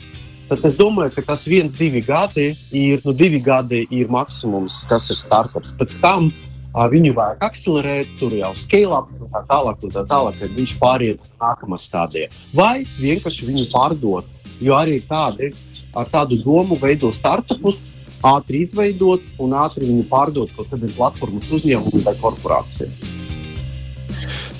Tad 0.49 0.63
es 0.65 0.79
domāju, 0.79 1.13
ka 1.13 1.27
tas 1.35 1.43
viens, 1.45 1.75
divi 1.77 2.01
gadi 2.05 2.55
ir, 2.73 3.03
nu, 3.05 3.13
divi 3.13 3.41
gadi 3.45 3.83
ir 3.93 4.09
maksimums, 4.13 4.73
kas 4.89 5.05
ir 5.13 5.19
startups. 5.21 5.75
Pēc 5.81 5.93
tam 6.01 6.31
uh, 6.31 6.87
viņu 6.89 7.13
vajag 7.19 7.45
akcelerēt, 7.51 8.15
tur 8.21 8.33
jau 8.37 8.55
scale 8.63 8.97
up, 8.97 9.11
un 9.21 9.29
tā 9.35 9.45
tālāk, 9.51 9.85
un 9.85 9.93
tā 9.99 10.07
tālāk, 10.09 10.41
kad 10.41 10.57
viņš 10.57 10.79
pāriet 10.81 11.29
nākamā 11.43 11.81
stadijā. 11.83 12.33
Vai 12.57 12.87
vienkārši 12.97 13.51
viņu 13.51 13.69
pārdot, 13.75 14.33
jo 14.65 14.79
arī 14.79 15.03
tādi 15.05 15.53
ar 15.97 16.09
tādu 16.09 16.41
domu 16.41 16.81
veido 16.81 17.13
startupus, 17.13 17.81
ātri 18.25 18.65
izveidot 18.65 19.39
un 19.45 19.55
ātri 19.55 19.85
viņu 19.85 20.09
pārdot 20.09 20.57
kaut 20.57 20.73
kādai 20.73 20.91
platformas 20.97 21.57
uzņēmumam 21.61 22.09
vai 22.09 22.19
korporācijai. 22.25 23.18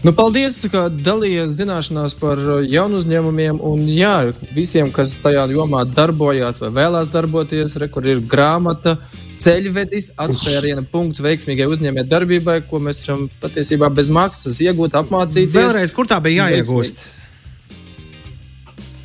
Nu, 0.07 0.13
paldies, 0.15 0.61
ka 0.71 0.85
dalījies 0.93 1.57
zināšanās 1.59 2.13
par 2.21 2.39
uh, 2.39 2.59
jaunu 2.63 3.01
uzņēmumiem. 3.01 3.57
Un 3.67 3.81
jā, 3.91 4.31
visiem, 4.55 4.93
kas 4.95 5.17
tajā 5.19 5.49
jomā 5.51 5.83
darbojās 5.91 6.61
vai 6.63 6.71
vēlās 6.77 7.11
darboties, 7.11 7.75
re, 7.83 7.89
kur 7.91 8.07
ir 8.07 8.23
grāmata, 8.23 8.95
ceļvedis, 9.43 10.13
atspēriena 10.23 10.85
punkts 10.93 11.23
veiksmīgai 11.25 11.67
uzņēmēji 11.75 12.11
darbībai, 12.13 12.61
ko 12.71 12.79
mēs 12.83 13.03
varam 13.03 13.27
patiesībā 13.43 13.91
bez 13.95 14.11
maksas 14.15 14.63
iegūt, 14.63 14.95
apmācīties. 15.03 15.55
Vēlreiz, 15.59 15.95
kur 15.95 16.07
tā 16.11 16.21
bija 16.23 16.47
jāiegūst? 16.47 17.03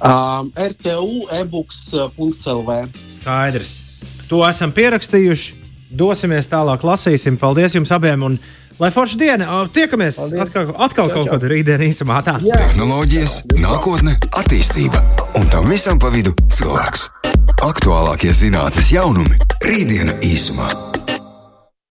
Um, 0.03 0.53
RTU 0.53 1.25
e-books.lv. 1.39 2.79
Skaidrs. 3.17 3.75
To 4.29 4.45
esam 4.45 4.73
pierakstījuši. 4.75 5.62
Dosimies 5.93 6.49
tālāk, 6.49 6.82
lasīsim. 6.86 7.38
Paldies 7.41 7.75
jums 7.77 7.91
abiem! 7.93 8.25
Un 8.25 8.38
Lai 8.84 8.91
forša 8.91 9.17
diena, 9.17 9.67
tiekamies 9.72 10.15
Paldies. 10.15 10.41
atkal, 10.43 10.74
atkal 10.76 11.08
čau, 11.08 11.15
kaut 11.15 11.30
kad 11.32 11.46
rītdien 11.48 11.86
īsumā. 11.88 12.19
Tā. 12.26 12.36
Jā. 12.43 12.58
Tehnoloģijas, 12.60 13.38
nākotne, 13.56 14.17
attīstība 14.41 15.00
un 15.39 15.48
tam 15.54 15.72
visam 15.72 16.02
pa 16.04 16.12
vidu 16.12 16.36
cilvēks. 16.52 17.08
Aktuālākie 17.63 18.36
zinātnes 18.36 18.91
jaunumi- 18.91 19.39
rītdiena 19.69 20.19
īsumā. 20.19 20.92